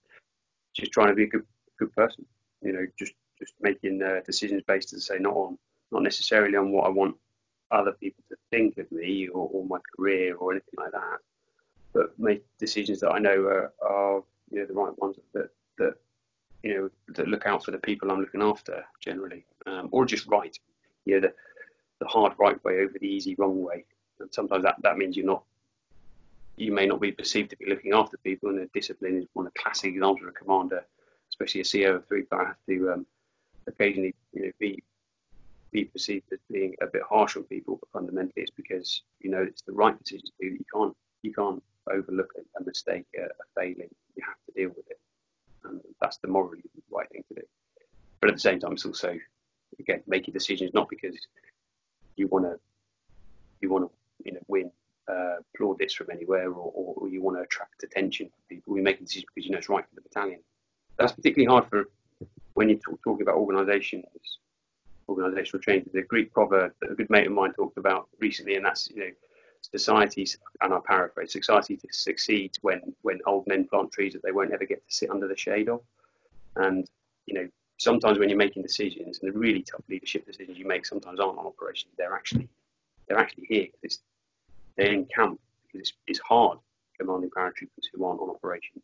just 0.73 0.93
trying 0.93 1.09
to 1.09 1.15
be 1.15 1.25
a 1.25 1.29
good 1.29 1.45
good 1.79 1.95
person. 1.95 2.25
You 2.63 2.73
know, 2.73 2.87
just 2.99 3.15
just 3.39 3.55
making 3.61 4.03
uh, 4.03 4.21
decisions 4.25 4.63
based, 4.67 4.93
as 4.93 5.09
I 5.11 5.17
say, 5.17 5.21
not 5.21 5.35
on 5.35 5.59
not 5.93 6.03
necessarily 6.03 6.57
on 6.57 6.71
what 6.71 6.87
I 6.87 6.89
want 6.89 7.17
other 7.71 7.93
people 7.93 8.23
to 8.29 8.37
think 8.51 8.79
of 8.79 8.91
me 8.93 9.29
or, 9.29 9.49
or 9.53 9.65
my 9.67 9.79
career 9.97 10.37
or 10.37 10.53
anything 10.53 10.75
like 10.77 10.93
that, 10.93 11.19
but 11.95 12.19
make 12.19 12.45
decisions 12.59 13.01
that 13.01 13.13
I 13.13 13.19
know 13.19 13.45
are, 13.45 13.73
are 13.81 14.23
you 14.51 14.61
know 14.61 14.67
the 14.67 14.75
right 14.75 14.99
ones 14.99 15.17
that 15.33 15.49
that 15.79 15.95
you 16.63 16.75
know 16.75 16.91
that 17.15 17.29
look 17.29 17.47
out 17.47 17.65
for 17.65 17.71
the 17.71 17.79
people 17.79 18.11
I'm 18.11 18.21
looking 18.21 18.43
after 18.43 18.85
generally, 19.01 19.47
um, 19.67 19.89
or 19.93 20.05
just 20.05 20.27
right. 20.27 20.59
You 21.07 21.21
know, 21.21 21.29
the 21.29 21.35
the 22.01 22.07
hard 22.07 22.33
right 22.39 22.63
way 22.65 22.81
over 22.81 22.99
the 23.01 23.07
easy 23.07 23.35
wrong 23.37 23.63
way, 23.63 23.85
and 24.21 24.33
sometimes 24.35 24.65
that 24.65 24.77
that 24.83 24.99
means 24.99 25.17
you're 25.17 25.25
not 25.25 25.45
you 26.57 26.73
may 26.73 26.87
not 26.87 27.01
be 27.01 27.13
perceived 27.13 27.51
to 27.51 27.57
be 27.57 27.67
looking 27.67 27.93
after 27.93 28.17
people, 28.19 28.51
and 28.51 28.59
the 28.59 28.69
discipline 28.75 29.19
is 29.19 29.27
one 29.33 29.47
of 29.47 29.53
the 29.55 29.61
classic 29.61 29.91
examples 29.91 30.23
of 30.23 30.29
a 30.29 30.33
commander, 30.33 30.85
especially 31.31 31.61
a 31.61 31.65
CEO 31.65 31.97
of 31.97 32.07
three, 32.07 32.25
but 32.31 32.41
I 32.41 32.45
have 32.45 32.57
to 32.69 32.93
um, 32.93 33.07
occasionally 33.67 34.15
you 34.33 34.47
know, 34.47 34.53
be 34.59 34.83
be 35.73 35.85
perceived 35.85 36.33
as 36.33 36.39
being 36.51 36.75
a 36.81 36.87
bit 36.87 37.03
harsh 37.09 37.37
on 37.37 37.43
people, 37.45 37.79
but 37.81 37.91
fundamentally 37.91 38.43
it's 38.43 38.53
because 38.57 39.03
you 39.21 39.31
know 39.31 39.43
it's 39.43 39.63
the 39.63 39.73
right 39.73 39.99
decision 39.99 40.27
to 40.27 40.33
do. 40.41 40.47
You 40.55 40.65
can't 40.73 40.97
you 41.23 41.33
can't 41.33 41.63
overlook 41.91 42.33
a, 42.37 42.61
a 42.61 42.65
mistake, 42.65 43.07
a, 43.17 43.25
a, 43.25 43.29
failing. 43.57 43.89
You 44.17 44.25
have 44.25 44.37
to 44.47 44.53
deal 44.55 44.71
with 44.71 44.91
it, 44.91 45.01
and 45.65 45.81
that's 46.01 46.19
the 46.19 46.29
morally 46.29 46.63
right 46.91 47.09
thing 47.11 47.25
to 47.29 47.35
do. 47.35 47.47
But 48.21 48.31
at 48.31 48.37
the 48.37 48.41
same 48.41 48.61
time, 48.61 48.73
it's 48.73 48.87
also 48.87 49.19
again 49.79 50.03
making 50.07 50.35
decisions 50.35 50.73
not 50.73 50.89
because 50.89 51.17
you 52.17 52.29
want 52.29 52.45
to 52.45 52.59
you 53.61 53.71
want 53.71 53.87
to 53.87 53.91
you 54.25 54.33
know 54.33 54.41
win 54.49 54.71
uh, 55.09 55.37
plaudits 55.57 55.95
from 55.95 56.11
anywhere 56.11 56.49
or, 56.51 56.95
or, 56.97 57.09
you 57.09 57.21
want 57.21 57.37
to 57.37 57.43
attract 57.43 57.83
attention 57.83 58.27
from 58.29 58.57
people. 58.57 58.75
You're 58.75 58.85
making 58.85 59.05
decisions 59.05 59.27
because 59.35 59.47
you 59.47 59.53
know 59.53 59.59
it's 59.59 59.69
right 59.69 59.85
for 59.87 59.95
the 59.95 60.01
battalion. 60.01 60.41
That's 60.99 61.13
particularly 61.13 61.53
hard 61.53 61.69
for 61.69 61.91
when 62.55 62.69
you're 62.69 62.79
talk, 62.79 63.03
talking 63.03 63.23
about 63.23 63.37
organisations, 63.37 64.39
organisational 65.09 65.63
change. 65.63 65.89
The 65.93 66.03
Greek 66.03 66.33
proverb 66.33 66.73
that 66.81 66.91
a 66.91 66.95
good 66.95 67.11
mate 67.11 67.27
of 67.27 67.33
mine 67.33 67.53
talked 67.53 67.77
about 67.77 68.09
recently, 68.19 68.57
and 68.57 68.65
that's 68.65 68.89
you 68.91 69.01
know 69.01 69.11
societies, 69.73 70.39
and 70.61 70.73
I 70.73 70.79
paraphrase, 70.87 71.33
society 71.33 71.79
succeeds 71.91 72.59
when 72.63 72.81
when 73.03 73.21
old 73.27 73.47
men 73.47 73.67
plant 73.67 73.93
trees 73.93 74.13
that 74.13 74.23
they 74.23 74.33
won't 74.33 74.53
ever 74.53 74.65
get 74.65 74.87
to 74.87 74.95
sit 74.95 75.11
under 75.11 75.29
the 75.29 75.37
shade 75.37 75.69
of. 75.69 75.81
And 76.57 76.89
you 77.27 77.35
know 77.35 77.49
sometimes 77.79 78.19
when 78.19 78.29
you're 78.29 78.39
making 78.39 78.63
decisions 78.63 79.19
and 79.21 79.33
the 79.33 79.39
really 79.39 79.63
tough 79.63 79.83
leadership 79.89 80.25
decisions 80.27 80.59
you 80.59 80.67
make 80.67 80.87
sometimes 80.87 81.19
aren't 81.21 81.39
on 81.39 81.47
operations. 81.47 81.93
They're 81.99 82.15
actually 82.15 82.49
they're 83.09 83.19
actually 83.19 83.47
here. 83.49 83.67
It's, 83.83 84.01
they're 84.77 84.93
in 84.93 85.07
camp 85.07 85.41
because 85.67 85.89
it's, 85.89 85.93
it's 86.07 86.19
hard 86.21 86.59
commanding 86.99 87.31
paratroopers 87.31 87.87
who 87.93 88.05
aren't 88.05 88.21
on 88.21 88.31
operations 88.31 88.83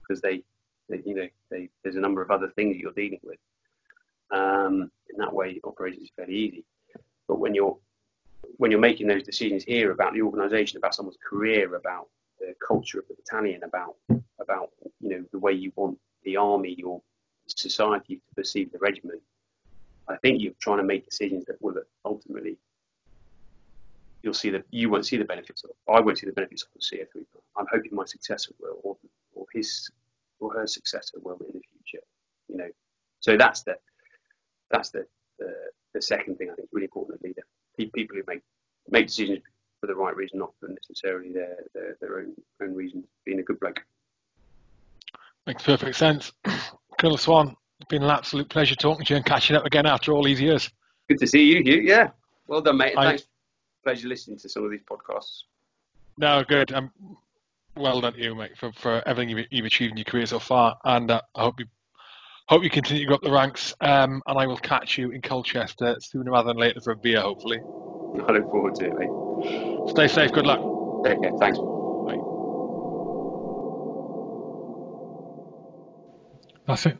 because 0.00 0.20
they, 0.20 0.42
they 0.88 1.02
you 1.04 1.14
know, 1.14 1.28
they, 1.50 1.68
there's 1.82 1.96
a 1.96 2.00
number 2.00 2.22
of 2.22 2.30
other 2.30 2.48
things 2.50 2.76
you're 2.76 2.92
dealing 2.92 3.20
with. 3.22 3.38
Um, 4.30 4.90
in 5.10 5.18
that 5.18 5.32
way, 5.32 5.60
operations 5.64 6.04
is 6.04 6.10
fairly 6.16 6.34
easy. 6.34 6.64
But 7.28 7.38
when 7.38 7.54
you're 7.54 7.76
when 8.58 8.70
you're 8.70 8.80
making 8.80 9.06
those 9.06 9.22
decisions 9.22 9.64
here 9.64 9.90
about 9.90 10.12
the 10.14 10.22
organisation, 10.22 10.78
about 10.78 10.94
someone's 10.94 11.18
career, 11.24 11.74
about 11.74 12.08
the 12.38 12.54
culture 12.66 12.98
of 12.98 13.08
the 13.08 13.14
battalion, 13.14 13.62
about 13.64 13.96
about 14.40 14.70
you 15.00 15.08
know 15.10 15.24
the 15.32 15.38
way 15.38 15.52
you 15.52 15.72
want 15.76 15.98
the 16.24 16.36
army 16.36 16.82
or 16.82 17.00
society 17.46 18.16
to 18.16 18.34
perceive 18.34 18.72
the 18.72 18.78
regiment, 18.78 19.20
I 20.08 20.16
think 20.16 20.40
you're 20.40 20.52
trying 20.60 20.78
to 20.78 20.84
make 20.84 21.04
decisions 21.04 21.44
that 21.46 21.60
will 21.60 21.74
ultimately 22.04 22.56
you'll 24.22 24.34
see 24.34 24.50
that 24.50 24.64
you 24.70 24.88
won't 24.88 25.06
see 25.06 25.18
the 25.18 25.24
benefits 25.24 25.64
of. 25.64 25.70
I 25.92 26.00
won't 26.00 26.18
see 26.18 26.26
the 26.26 26.32
benefits 26.32 26.62
of 26.62 26.68
the 26.74 26.80
CF3. 26.80 27.24
I'm 27.58 27.66
hoping 27.70 27.94
my 27.94 28.06
successor 28.06 28.52
will, 28.58 28.80
or, 28.82 28.96
or 29.34 29.46
his 29.52 29.90
or 30.40 30.52
her 30.54 30.66
successor 30.66 31.18
will 31.22 31.36
in 31.40 31.52
the 31.52 31.62
future. 31.72 32.04
You 32.48 32.56
know, 32.56 32.68
so 33.20 33.36
that's 33.36 33.62
the 33.62 33.76
that's 34.70 34.90
the 34.90 35.06
the, 35.38 35.52
the 35.92 36.02
second 36.02 36.36
thing 36.36 36.50
I 36.50 36.54
think 36.54 36.66
is 36.66 36.72
really 36.72 36.86
important 36.86 37.18
as 37.18 37.22
leader. 37.22 37.42
People 37.76 38.16
who 38.16 38.22
make 38.26 38.42
make 38.88 39.06
decisions 39.06 39.40
for 39.80 39.86
the 39.86 39.94
right 39.94 40.14
reason, 40.16 40.38
not 40.38 40.52
for 40.60 40.68
necessarily 40.68 41.32
their 41.32 41.56
their, 41.74 41.96
their 42.00 42.18
own 42.18 42.32
own 42.62 42.74
reasons. 42.74 43.04
Being 43.24 43.40
a 43.40 43.42
good 43.42 43.60
bloke. 43.60 43.82
Makes 45.46 45.64
perfect 45.64 45.96
sense. 45.96 46.32
Colonel 46.98 47.18
Swan, 47.18 47.56
it's 47.80 47.88
been 47.88 48.02
an 48.02 48.10
absolute 48.10 48.48
pleasure 48.48 48.74
talking 48.74 49.04
to 49.04 49.12
you 49.12 49.16
and 49.16 49.26
catching 49.26 49.56
up 49.56 49.66
again 49.66 49.84
after 49.84 50.12
all 50.12 50.22
these 50.22 50.40
years. 50.40 50.70
Good 51.08 51.18
to 51.18 51.26
see 51.26 51.44
you, 51.44 51.62
Hugh. 51.62 51.82
Yeah. 51.82 52.10
Well 52.46 52.62
done, 52.62 52.78
mate. 52.78 52.94
I, 52.96 53.08
Thanks 53.08 53.24
pleasure 53.84 54.08
listening 54.08 54.38
to 54.38 54.48
some 54.48 54.64
of 54.64 54.70
these 54.70 54.82
podcasts. 54.82 55.42
No, 56.18 56.42
good. 56.42 56.72
Um, 56.72 56.90
well 57.76 58.00
done 58.00 58.14
to 58.14 58.20
you, 58.20 58.34
mate, 58.34 58.56
for, 58.56 58.72
for 58.72 59.06
everything 59.06 59.36
you've, 59.36 59.46
you've 59.50 59.66
achieved 59.66 59.92
in 59.92 59.98
your 59.98 60.04
career 60.04 60.26
so 60.26 60.38
far. 60.38 60.76
And 60.84 61.10
uh, 61.10 61.20
I 61.34 61.42
hope 61.42 61.60
you 61.60 61.66
hope 62.48 62.62
you 62.62 62.70
continue 62.70 63.04
to 63.04 63.08
go 63.08 63.14
up 63.14 63.22
the 63.22 63.30
ranks. 63.30 63.74
Um, 63.80 64.22
and 64.26 64.38
I 64.38 64.46
will 64.46 64.56
catch 64.56 64.98
you 64.98 65.10
in 65.10 65.22
Colchester 65.22 65.96
sooner 66.00 66.30
rather 66.30 66.48
than 66.48 66.58
later 66.58 66.80
for 66.80 66.92
a 66.92 66.96
beer, 66.96 67.20
hopefully. 67.20 67.60
I 68.28 68.32
look 68.32 68.50
forward 68.50 68.74
to 68.76 68.86
it, 68.86 68.94
mate. 68.98 69.10
Stay 69.88 70.08
safe. 70.08 70.32
Good 70.32 70.46
luck. 70.46 70.60
Take 71.04 71.20
care. 71.20 71.32
Thanks. 71.38 71.58
Bye. 71.58 72.16
That's 76.66 76.86
it. 76.86 76.96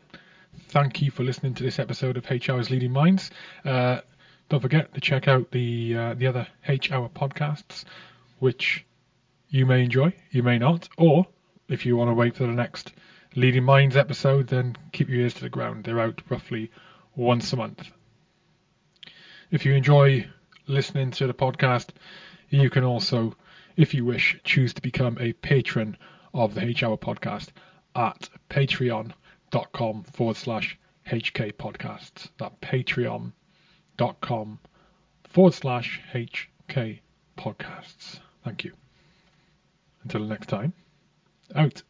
Thank 0.68 1.02
you 1.02 1.10
for 1.10 1.22
listening 1.22 1.54
to 1.54 1.62
this 1.62 1.78
episode 1.78 2.16
of 2.16 2.30
H 2.30 2.50
Hours 2.50 2.70
Leading 2.70 2.92
Minds. 2.92 3.30
Uh, 3.64 4.00
don't 4.48 4.60
forget 4.60 4.92
to 4.94 5.00
check 5.00 5.28
out 5.28 5.50
the 5.52 5.96
uh, 5.96 6.14
the 6.14 6.26
other 6.26 6.46
H 6.68 6.90
Hour 6.90 7.08
podcasts, 7.08 7.84
which 8.40 8.84
you 9.48 9.66
may 9.66 9.84
enjoy, 9.84 10.12
you 10.32 10.42
may 10.42 10.58
not, 10.58 10.88
or 10.98 11.26
if 11.68 11.86
you 11.86 11.96
want 11.96 12.10
to 12.10 12.14
wait 12.14 12.36
for 12.36 12.42
the 12.44 12.52
next 12.52 12.92
Leading 13.36 13.64
Minds 13.64 13.96
episode, 13.96 14.46
then 14.46 14.76
keep 14.92 15.08
your 15.08 15.20
ears 15.20 15.34
to 15.34 15.40
the 15.42 15.48
ground. 15.48 15.84
They're 15.84 16.00
out 16.00 16.22
roughly 16.28 16.70
once 17.16 17.52
a 17.52 17.56
month. 17.56 17.90
If 19.50 19.64
you 19.64 19.74
enjoy 19.74 20.28
listening 20.66 21.10
to 21.12 21.26
the 21.26 21.34
podcast, 21.34 21.90
you 22.48 22.70
can 22.70 22.84
also, 22.84 23.34
if 23.76 23.92
you 23.92 24.04
wish, 24.04 24.38
choose 24.44 24.72
to 24.74 24.82
become 24.82 25.18
a 25.20 25.32
patron 25.32 25.96
of 26.32 26.54
the 26.54 26.64
H 26.64 26.82
Hour 26.82 26.96
podcast 26.96 27.48
at 27.96 28.28
patreon.com 28.50 30.04
forward 30.04 30.36
slash 30.36 30.78
HK 31.06 31.54
podcasts. 31.54 32.30
That 32.38 32.60
Patreon 32.60 33.32
dot 33.96 34.20
com 34.20 34.58
forward 35.24 35.54
slash 35.54 36.00
HK 36.12 37.00
podcasts. 37.36 38.20
Thank 38.44 38.64
you. 38.64 38.72
Until 40.02 40.24
next 40.24 40.48
time, 40.48 40.72
out. 41.54 41.82